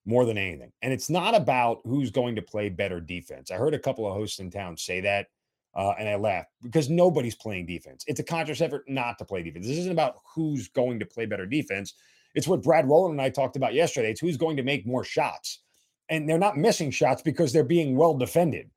more 0.05 0.25
than 0.25 0.37
anything. 0.37 0.71
And 0.81 0.91
it's 0.91 1.09
not 1.09 1.35
about 1.35 1.81
who's 1.85 2.09
going 2.09 2.35
to 2.35 2.41
play 2.41 2.69
better 2.69 2.99
defense. 2.99 3.51
I 3.51 3.55
heard 3.55 3.73
a 3.73 3.79
couple 3.79 4.07
of 4.07 4.13
hosts 4.13 4.39
in 4.39 4.49
town 4.49 4.77
say 4.77 4.99
that, 5.01 5.27
uh, 5.75 5.93
and 5.99 6.09
I 6.09 6.15
laughed 6.15 6.49
because 6.63 6.89
nobody's 6.89 7.35
playing 7.35 7.67
defense. 7.67 8.03
It's 8.07 8.19
a 8.19 8.23
conscious 8.23 8.61
effort 8.61 8.83
not 8.87 9.17
to 9.19 9.25
play 9.25 9.43
defense. 9.43 9.67
This 9.67 9.77
isn't 9.77 9.91
about 9.91 10.15
who's 10.35 10.67
going 10.69 10.99
to 10.99 11.05
play 11.05 11.25
better 11.25 11.45
defense. 11.45 11.93
It's 12.33 12.47
what 12.47 12.63
Brad 12.63 12.87
Rowland 12.87 13.13
and 13.13 13.21
I 13.21 13.29
talked 13.29 13.55
about 13.55 13.73
yesterday. 13.73 14.11
It's 14.11 14.21
who's 14.21 14.37
going 14.37 14.57
to 14.57 14.63
make 14.63 14.87
more 14.87 15.03
shots. 15.03 15.59
And 16.09 16.27
they're 16.27 16.37
not 16.37 16.57
missing 16.57 16.91
shots 16.91 17.21
because 17.21 17.53
they're 17.53 17.63
being 17.63 17.95
well 17.95 18.17
defended. 18.17 18.69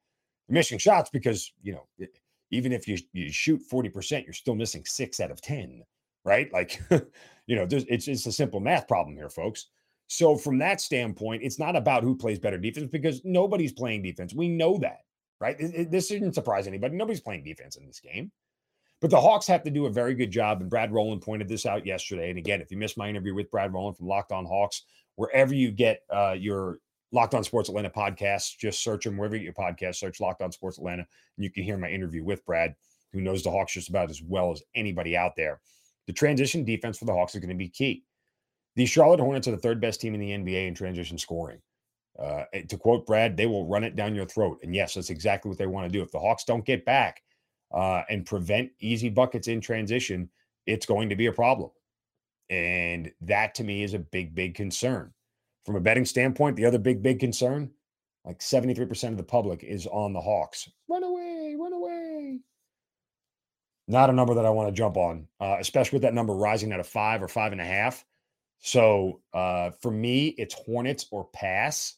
They're 0.49 0.55
missing 0.55 0.79
shots 0.79 1.11
because, 1.11 1.53
you 1.63 1.73
know, 1.73 1.87
even 2.51 2.73
if 2.73 2.87
you, 2.87 2.99
you 3.13 3.33
shoot 3.33 3.61
40%, 3.71 4.25
you're 4.25 4.33
still 4.33 4.55
missing 4.55 4.85
six 4.85 5.19
out 5.19 5.31
of 5.31 5.41
10, 5.41 5.83
right? 6.25 6.53
Like, 6.53 6.81
you 7.47 7.57
know, 7.57 7.67
it's, 7.71 8.09
it's 8.09 8.27
a 8.27 8.33
simple 8.33 8.61
math 8.61 8.89
problem 8.89 9.17
here, 9.17 9.31
folks. 9.31 9.67
So, 10.07 10.37
from 10.37 10.59
that 10.59 10.81
standpoint, 10.81 11.43
it's 11.43 11.59
not 11.59 11.77
about 11.77 12.03
who 12.03 12.17
plays 12.17 12.39
better 12.39 12.59
defense 12.59 12.89
because 12.91 13.23
nobody's 13.25 13.73
playing 13.73 14.03
defense. 14.03 14.35
We 14.35 14.49
know 14.49 14.79
that, 14.79 15.01
right? 15.41 15.59
It, 15.59 15.75
it, 15.75 15.91
this 15.91 16.09
shouldn't 16.09 16.35
surprise 16.35 16.67
anybody. 16.67 16.95
Nobody's 16.97 17.21
playing 17.21 17.45
defense 17.45 17.77
in 17.77 17.87
this 17.87 18.01
game. 18.01 18.31
But 19.01 19.11
the 19.11 19.21
Hawks 19.21 19.47
have 19.49 19.63
to 19.65 19.71
do 19.71 19.87
a 19.87 19.91
very 19.91 20.15
good 20.15 20.31
job. 20.31 20.61
And 20.61 20.71
Brad 20.71 20.93
Rowland 20.93 21.23
pointed 21.23 21.49
this 21.49 21.67
out 21.67 21.85
yesterday. 21.85 22.31
And 22.31 22.39
again, 22.39 22.61
if 22.61 22.71
you 22.71 22.77
missed 22.77 22.97
my 22.97 23.09
interview 23.09 23.35
with 23.35 23.51
Brad 23.51 23.73
Rowland 23.73 23.97
from 23.97 24.07
Locked 24.07 24.33
On 24.33 24.47
Hawks, 24.47 24.85
wherever 25.17 25.55
you 25.55 25.71
get 25.71 26.01
uh, 26.11 26.35
your 26.39 26.79
Locked 27.13 27.35
On 27.35 27.45
Sports 27.45 27.69
Atlanta 27.69 27.91
podcast, 27.91 28.59
just 28.59 28.83
search 28.83 29.05
them 29.05 29.17
wherever 29.17 29.37
you 29.37 29.41
get 29.41 29.57
your 29.57 29.67
podcast, 29.67 29.97
search 29.97 30.21
Locked 30.21 30.43
On 30.43 30.51
Sports 30.51 30.79
Atlanta, 30.79 31.07
and 31.37 31.45
you 31.45 31.51
can 31.51 31.65
hear 31.65 31.77
my 31.77 31.89
interview 31.89 32.25
with 32.25 32.45
Brad, 32.45 32.75
who 33.13 33.21
knows 33.21 33.43
the 33.43 33.51
Hawks 33.51 33.75
just 33.75 33.89
about 33.89 34.11
as 34.11 34.23
well 34.23 34.53
as 34.53 34.63
anybody 34.75 35.17
out 35.17 35.37
there. 35.37 35.61
The 36.07 36.12
transition 36.12 36.64
defense 36.64 36.99
for 36.99 37.05
the 37.05 37.12
Hawks 37.12 37.35
is 37.35 37.40
going 37.40 37.51
to 37.51 37.55
be 37.55 37.69
key. 37.69 38.05
The 38.77 38.87
Charlotte 38.87 39.21
Hornets 39.21 39.49
are 39.49 39.53
the 39.53 39.57
third 39.57 39.81
best 39.81 40.01
team 40.01 40.14
in 40.14 40.21
the 40.21 40.31
NBA 40.31 40.69
in 40.69 40.75
transition 40.75 41.19
scoring. 41.19 41.61
Uh, 42.19 42.45
to 42.69 42.77
quote 42.77 43.07
Brad, 43.07 43.37
they 43.37 43.47
will 43.47 43.67
run 43.67 43.85
it 43.85 43.97
down 43.97 44.14
your 44.14 44.27
throat. 44.27 44.59
And 44.62 44.75
yes, 44.75 44.95
that's 44.95 45.11
exactly 45.11 45.49
what 45.49 45.59
they 45.59 45.67
want 45.67 45.87
to 45.87 45.93
do. 45.93 46.03
If 46.03 46.12
the 46.12 46.21
Hawks 46.21 46.45
don't 46.45 46.64
get 46.64 46.85
back 46.85 47.23
uh, 47.73 48.03
and 48.09 48.27
prevent 48.27 48.71
easy 48.81 49.09
buckets 49.09 49.49
in 49.49 49.61
transition, 49.61 50.29
it's 50.67 50.87
going 50.87 51.09
to 51.09 51.17
be 51.17 51.27
a 51.27 51.33
problem. 51.33 51.71
And 52.51 53.11
that 53.23 53.55
to 53.57 53.64
me 53.64 53.83
is 53.83 53.95
a 53.95 53.99
big, 53.99 54.35
big 54.35 54.55
concern. 54.55 55.12
From 55.64 55.77
a 55.77 55.81
betting 55.81 56.05
standpoint, 56.05 56.57
the 56.57 56.67
other 56.67 56.79
big, 56.79 57.03
big 57.03 57.19
concern 57.19 57.71
like 58.25 58.38
73% 58.38 59.09
of 59.11 59.17
the 59.17 59.23
public 59.23 59.62
is 59.62 59.87
on 59.87 60.12
the 60.12 60.21
Hawks. 60.21 60.69
Run 60.88 61.03
away, 61.03 61.57
run 61.59 61.73
away. 61.73 62.40
Not 63.87 64.11
a 64.11 64.14
number 64.14 64.35
that 64.35 64.47
I 64.47 64.51
want 64.51 64.68
to 64.68 64.75
jump 64.75 64.97
on, 64.97 65.29
uh, 65.40 65.57
especially 65.61 65.97
with 65.97 66.03
that 66.03 66.14
number 66.14 66.35
rising 66.35 66.73
at 66.73 66.81
a 66.81 66.85
five 66.85 67.23
or 67.23 67.29
five 67.29 67.53
and 67.53 67.61
a 67.61 67.66
half. 67.66 68.05
So 68.61 69.20
uh, 69.35 69.70
for 69.83 69.90
me, 69.90 70.29
it's 70.38 70.55
Hornets 70.55 71.07
or 71.11 71.27
pass, 71.35 71.97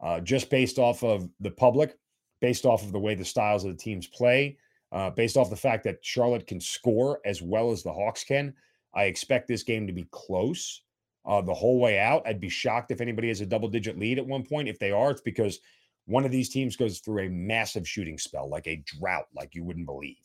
uh, 0.00 0.20
just 0.20 0.48
based 0.48 0.78
off 0.78 1.02
of 1.02 1.28
the 1.40 1.50
public, 1.50 1.98
based 2.40 2.64
off 2.64 2.84
of 2.84 2.92
the 2.92 3.00
way 3.00 3.16
the 3.16 3.24
styles 3.24 3.64
of 3.64 3.72
the 3.72 3.82
teams 3.82 4.06
play, 4.06 4.58
uh, 4.92 5.10
based 5.10 5.36
off 5.36 5.50
the 5.50 5.56
fact 5.56 5.82
that 5.84 6.04
Charlotte 6.04 6.46
can 6.46 6.60
score 6.60 7.20
as 7.24 7.42
well 7.42 7.72
as 7.72 7.82
the 7.82 7.92
Hawks 7.92 8.22
can. 8.22 8.54
I 8.94 9.04
expect 9.04 9.48
this 9.48 9.64
game 9.64 9.88
to 9.88 9.92
be 9.92 10.06
close 10.12 10.82
uh, 11.26 11.40
the 11.40 11.54
whole 11.54 11.80
way 11.80 11.98
out. 11.98 12.22
I'd 12.26 12.40
be 12.40 12.48
shocked 12.48 12.92
if 12.92 13.00
anybody 13.00 13.28
has 13.28 13.40
a 13.40 13.46
double 13.46 13.68
digit 13.68 13.98
lead 13.98 14.18
at 14.18 14.26
one 14.26 14.44
point. 14.44 14.68
If 14.68 14.78
they 14.78 14.92
are, 14.92 15.10
it's 15.10 15.20
because 15.20 15.58
one 16.06 16.24
of 16.24 16.30
these 16.30 16.48
teams 16.48 16.76
goes 16.76 17.00
through 17.00 17.26
a 17.26 17.28
massive 17.28 17.86
shooting 17.86 18.18
spell, 18.18 18.48
like 18.48 18.66
a 18.66 18.82
drought, 18.86 19.26
like 19.34 19.54
you 19.54 19.64
wouldn't 19.64 19.86
believe. 19.86 20.16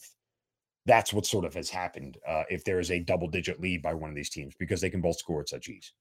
That's 0.86 1.14
what 1.14 1.26
sort 1.26 1.46
of 1.46 1.54
has 1.54 1.70
happened 1.70 2.18
uh, 2.28 2.44
if 2.50 2.64
there 2.64 2.80
is 2.80 2.92
a 2.92 3.00
double 3.00 3.28
digit 3.28 3.62
lead 3.62 3.82
by 3.82 3.94
one 3.94 4.10
of 4.10 4.16
these 4.16 4.30
teams 4.30 4.54
because 4.60 4.82
they 4.82 4.90
can 4.90 5.02
both 5.02 5.18
score 5.18 5.42
at 5.42 5.50
such 5.50 5.70
ease. 5.70 5.94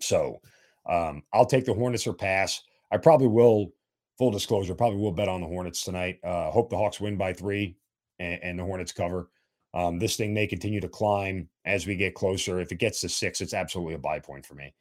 So 0.00 0.40
um, 0.88 1.22
I'll 1.32 1.46
take 1.46 1.64
the 1.64 1.74
Hornets 1.74 2.06
or 2.06 2.12
pass. 2.12 2.62
I 2.92 2.98
probably 2.98 3.28
will, 3.28 3.72
full 4.18 4.30
disclosure, 4.30 4.74
probably 4.74 4.98
will 4.98 5.12
bet 5.12 5.28
on 5.28 5.40
the 5.40 5.46
Hornets 5.46 5.82
tonight. 5.82 6.18
Uh, 6.22 6.50
hope 6.50 6.70
the 6.70 6.76
Hawks 6.76 7.00
win 7.00 7.16
by 7.16 7.32
three 7.32 7.76
and, 8.18 8.42
and 8.42 8.58
the 8.58 8.64
Hornets 8.64 8.92
cover. 8.92 9.30
Um, 9.74 9.98
this 9.98 10.16
thing 10.16 10.32
may 10.32 10.46
continue 10.46 10.80
to 10.80 10.88
climb 10.88 11.48
as 11.64 11.86
we 11.86 11.96
get 11.96 12.14
closer. 12.14 12.60
If 12.60 12.72
it 12.72 12.78
gets 12.78 13.00
to 13.00 13.08
six, 13.08 13.40
it's 13.40 13.54
absolutely 13.54 13.94
a 13.94 13.98
buy 13.98 14.20
point 14.20 14.46
for 14.46 14.54
me. 14.54 14.74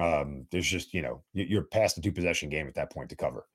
Um, 0.00 0.46
there's 0.50 0.66
just, 0.66 0.92
you 0.92 1.02
know, 1.02 1.22
you're 1.32 1.62
past 1.62 1.94
the 1.96 2.02
two 2.02 2.10
possession 2.10 2.48
game 2.48 2.66
at 2.66 2.74
that 2.74 2.90
point 2.90 3.10
to 3.10 3.16
cover. 3.16 3.46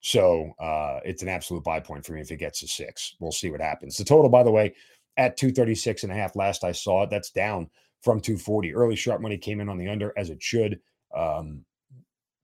So 0.00 0.52
uh, 0.60 1.00
it's 1.04 1.22
an 1.22 1.28
absolute 1.28 1.64
buy 1.64 1.80
point 1.80 2.04
for 2.04 2.12
me 2.12 2.20
if 2.20 2.30
it 2.30 2.36
gets 2.36 2.60
to 2.60 2.68
six. 2.68 3.14
We'll 3.18 3.32
see 3.32 3.50
what 3.50 3.60
happens. 3.60 3.96
The 3.96 4.04
total, 4.04 4.28
by 4.30 4.42
the 4.42 4.50
way, 4.50 4.74
at 5.16 5.36
236 5.36 6.04
and 6.04 6.12
a 6.12 6.14
half 6.14 6.36
last 6.36 6.64
I 6.64 6.72
saw 6.72 7.02
it, 7.02 7.10
that's 7.10 7.30
down 7.30 7.70
from 8.02 8.20
240. 8.20 8.74
Early 8.74 8.96
sharp 8.96 9.20
money 9.20 9.38
came 9.38 9.60
in 9.60 9.68
on 9.68 9.78
the 9.78 9.88
under 9.88 10.12
as 10.16 10.30
it 10.30 10.42
should. 10.42 10.80
Um, 11.14 11.64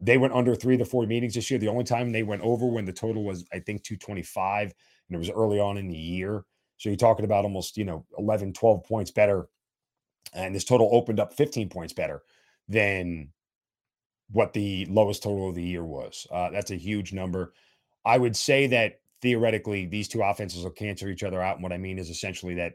they 0.00 0.18
went 0.18 0.32
under 0.32 0.54
three 0.54 0.74
of 0.74 0.80
the 0.80 0.84
four 0.84 1.06
meetings 1.06 1.34
this 1.34 1.50
year. 1.50 1.60
The 1.60 1.68
only 1.68 1.84
time 1.84 2.10
they 2.10 2.24
went 2.24 2.42
over 2.42 2.66
when 2.66 2.84
the 2.84 2.92
total 2.92 3.22
was, 3.22 3.44
I 3.52 3.60
think, 3.60 3.84
225, 3.84 4.62
and 4.64 5.14
it 5.14 5.18
was 5.18 5.30
early 5.30 5.60
on 5.60 5.78
in 5.78 5.86
the 5.86 5.96
year. 5.96 6.44
So 6.78 6.88
you're 6.88 6.96
talking 6.96 7.24
about 7.24 7.44
almost, 7.44 7.76
you 7.76 7.84
know, 7.84 8.04
11, 8.18 8.54
12 8.54 8.82
points 8.82 9.12
better. 9.12 9.46
And 10.34 10.52
this 10.52 10.64
total 10.64 10.88
opened 10.92 11.20
up 11.20 11.34
15 11.34 11.68
points 11.68 11.92
better 11.92 12.22
than 12.68 13.28
what 14.32 14.52
the 14.52 14.86
lowest 14.86 15.22
total 15.22 15.48
of 15.48 15.54
the 15.54 15.62
year 15.62 15.84
was. 15.84 16.26
Uh, 16.30 16.50
that's 16.50 16.70
a 16.70 16.76
huge 16.76 17.12
number. 17.12 17.52
I 18.04 18.18
would 18.18 18.36
say 18.36 18.66
that 18.68 19.00
theoretically, 19.20 19.86
these 19.86 20.08
two 20.08 20.22
offenses 20.22 20.64
will 20.64 20.70
cancel 20.70 21.08
each 21.08 21.22
other 21.22 21.40
out. 21.40 21.56
And 21.56 21.62
what 21.62 21.72
I 21.72 21.78
mean 21.78 21.98
is 21.98 22.10
essentially 22.10 22.54
that 22.54 22.74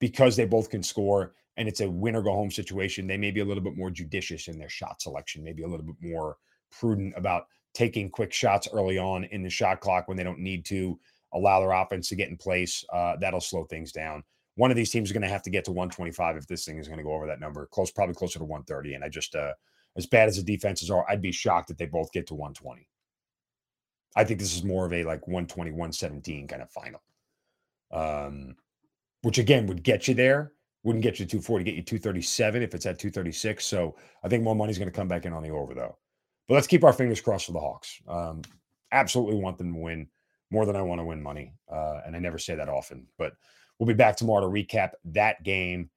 because 0.00 0.36
they 0.36 0.46
both 0.46 0.70
can 0.70 0.82
score 0.82 1.34
and 1.56 1.68
it's 1.68 1.80
a 1.80 1.90
win 1.90 2.16
or 2.16 2.22
go 2.22 2.32
home 2.32 2.50
situation, 2.50 3.06
they 3.06 3.18
may 3.18 3.30
be 3.30 3.40
a 3.40 3.44
little 3.44 3.62
bit 3.62 3.76
more 3.76 3.90
judicious 3.90 4.48
in 4.48 4.58
their 4.58 4.70
shot 4.70 5.02
selection, 5.02 5.44
maybe 5.44 5.62
a 5.62 5.68
little 5.68 5.84
bit 5.84 5.96
more 6.00 6.38
prudent 6.70 7.12
about 7.16 7.46
taking 7.74 8.08
quick 8.08 8.32
shots 8.32 8.68
early 8.72 8.98
on 8.98 9.24
in 9.24 9.42
the 9.42 9.50
shot 9.50 9.80
clock 9.80 10.08
when 10.08 10.16
they 10.16 10.24
don't 10.24 10.38
need 10.38 10.64
to 10.64 10.98
allow 11.34 11.60
their 11.60 11.72
offense 11.72 12.08
to 12.08 12.16
get 12.16 12.28
in 12.28 12.36
place. 12.36 12.84
Uh, 12.92 13.16
that'll 13.20 13.40
slow 13.40 13.64
things 13.64 13.92
down. 13.92 14.22
One 14.56 14.70
of 14.70 14.76
these 14.76 14.90
teams 14.90 15.08
is 15.08 15.12
going 15.12 15.22
to 15.22 15.28
have 15.28 15.42
to 15.42 15.50
get 15.50 15.64
to 15.64 15.72
125 15.72 16.36
if 16.36 16.46
this 16.46 16.64
thing 16.64 16.78
is 16.78 16.88
going 16.88 16.98
to 16.98 17.04
go 17.04 17.14
over 17.14 17.26
that 17.26 17.40
number. 17.40 17.66
Close, 17.66 17.90
probably 17.90 18.14
closer 18.14 18.38
to 18.38 18.44
130. 18.44 18.94
And 18.94 19.04
I 19.04 19.08
just, 19.08 19.34
uh, 19.34 19.52
as 19.96 20.06
bad 20.06 20.28
as 20.28 20.36
the 20.36 20.42
defenses 20.42 20.90
are, 20.90 21.04
I'd 21.08 21.22
be 21.22 21.32
shocked 21.32 21.70
if 21.70 21.76
they 21.76 21.86
both 21.86 22.12
get 22.12 22.26
to 22.28 22.34
120. 22.34 22.86
I 24.14 24.24
think 24.24 24.40
this 24.40 24.54
is 24.54 24.64
more 24.64 24.86
of 24.86 24.92
a 24.92 25.04
like 25.04 25.26
120, 25.26 25.70
117 25.70 26.48
kind 26.48 26.62
of 26.62 26.70
final. 26.70 27.02
Um, 27.90 28.56
which 29.22 29.38
again 29.38 29.66
would 29.66 29.82
get 29.82 30.08
you 30.08 30.14
there. 30.14 30.52
Wouldn't 30.84 31.04
get 31.04 31.20
you 31.20 31.26
to 31.26 31.30
240, 31.30 31.64
get 31.64 31.74
you 31.74 31.82
237 31.82 32.62
if 32.62 32.74
it's 32.74 32.86
at 32.86 32.98
236. 32.98 33.64
So 33.64 33.96
I 34.24 34.28
think 34.28 34.42
more 34.42 34.56
money's 34.56 34.78
going 34.78 34.90
to 34.90 34.96
come 34.96 35.06
back 35.08 35.24
in 35.26 35.32
on 35.32 35.42
the 35.42 35.50
over, 35.50 35.74
though. 35.74 35.96
But 36.48 36.54
let's 36.54 36.66
keep 36.66 36.82
our 36.82 36.92
fingers 36.92 37.20
crossed 37.20 37.46
for 37.46 37.52
the 37.52 37.60
Hawks. 37.60 38.00
Um, 38.08 38.42
absolutely 38.90 39.36
want 39.36 39.58
them 39.58 39.72
to 39.72 39.78
win 39.78 40.08
more 40.50 40.66
than 40.66 40.74
I 40.74 40.82
want 40.82 41.00
to 41.00 41.04
win 41.04 41.22
money. 41.22 41.54
Uh, 41.70 42.00
and 42.04 42.16
I 42.16 42.18
never 42.18 42.38
say 42.38 42.56
that 42.56 42.68
often, 42.68 43.06
but 43.16 43.34
we'll 43.78 43.86
be 43.86 43.94
back 43.94 44.16
tomorrow 44.16 44.40
to 44.40 44.52
recap 44.52 44.90
that 45.04 45.42
game 45.44 45.88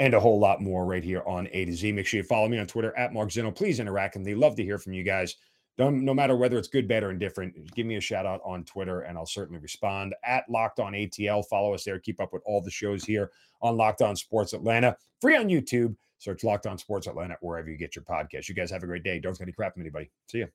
and 0.00 0.14
a 0.14 0.20
whole 0.20 0.40
lot 0.40 0.62
more 0.62 0.86
right 0.86 1.04
here 1.04 1.22
on 1.26 1.46
A 1.52 1.66
to 1.66 1.72
Z. 1.74 1.92
Make 1.92 2.06
sure 2.06 2.18
you 2.18 2.24
follow 2.24 2.48
me 2.48 2.58
on 2.58 2.66
Twitter 2.66 2.96
at 2.96 3.12
Mark 3.12 3.28
Zinno. 3.28 3.54
Please 3.54 3.80
interact 3.80 4.16
with 4.16 4.24
me. 4.24 4.34
Love 4.34 4.56
to 4.56 4.64
hear 4.64 4.78
from 4.78 4.94
you 4.94 5.04
guys. 5.04 5.36
Don't, 5.76 6.04
no 6.04 6.14
matter 6.14 6.36
whether 6.36 6.58
it's 6.58 6.68
good, 6.68 6.88
bad, 6.88 7.02
or 7.02 7.10
indifferent, 7.10 7.54
give 7.74 7.86
me 7.86 7.96
a 7.96 8.00
shout 8.00 8.24
out 8.24 8.40
on 8.42 8.64
Twitter 8.64 9.02
and 9.02 9.18
I'll 9.18 9.26
certainly 9.26 9.60
respond. 9.60 10.14
At 10.24 10.48
Locked 10.48 10.80
On 10.80 10.94
ATL, 10.94 11.46
follow 11.48 11.74
us 11.74 11.84
there. 11.84 11.98
Keep 11.98 12.18
up 12.18 12.32
with 12.32 12.42
all 12.46 12.62
the 12.62 12.70
shows 12.70 13.04
here 13.04 13.30
on 13.60 13.76
Locked 13.76 14.00
On 14.00 14.16
Sports 14.16 14.54
Atlanta. 14.54 14.96
Free 15.20 15.36
on 15.36 15.48
YouTube. 15.48 15.94
Search 16.18 16.44
Locked 16.44 16.66
On 16.66 16.78
Sports 16.78 17.06
Atlanta 17.06 17.36
wherever 17.42 17.68
you 17.70 17.76
get 17.76 17.94
your 17.94 18.04
podcast. 18.04 18.48
You 18.48 18.54
guys 18.54 18.70
have 18.70 18.82
a 18.82 18.86
great 18.86 19.04
day. 19.04 19.20
Don't 19.20 19.36
get 19.36 19.42
any 19.42 19.52
crap 19.52 19.74
from 19.74 19.82
anybody. 19.82 20.10
See 20.28 20.38
you. 20.38 20.48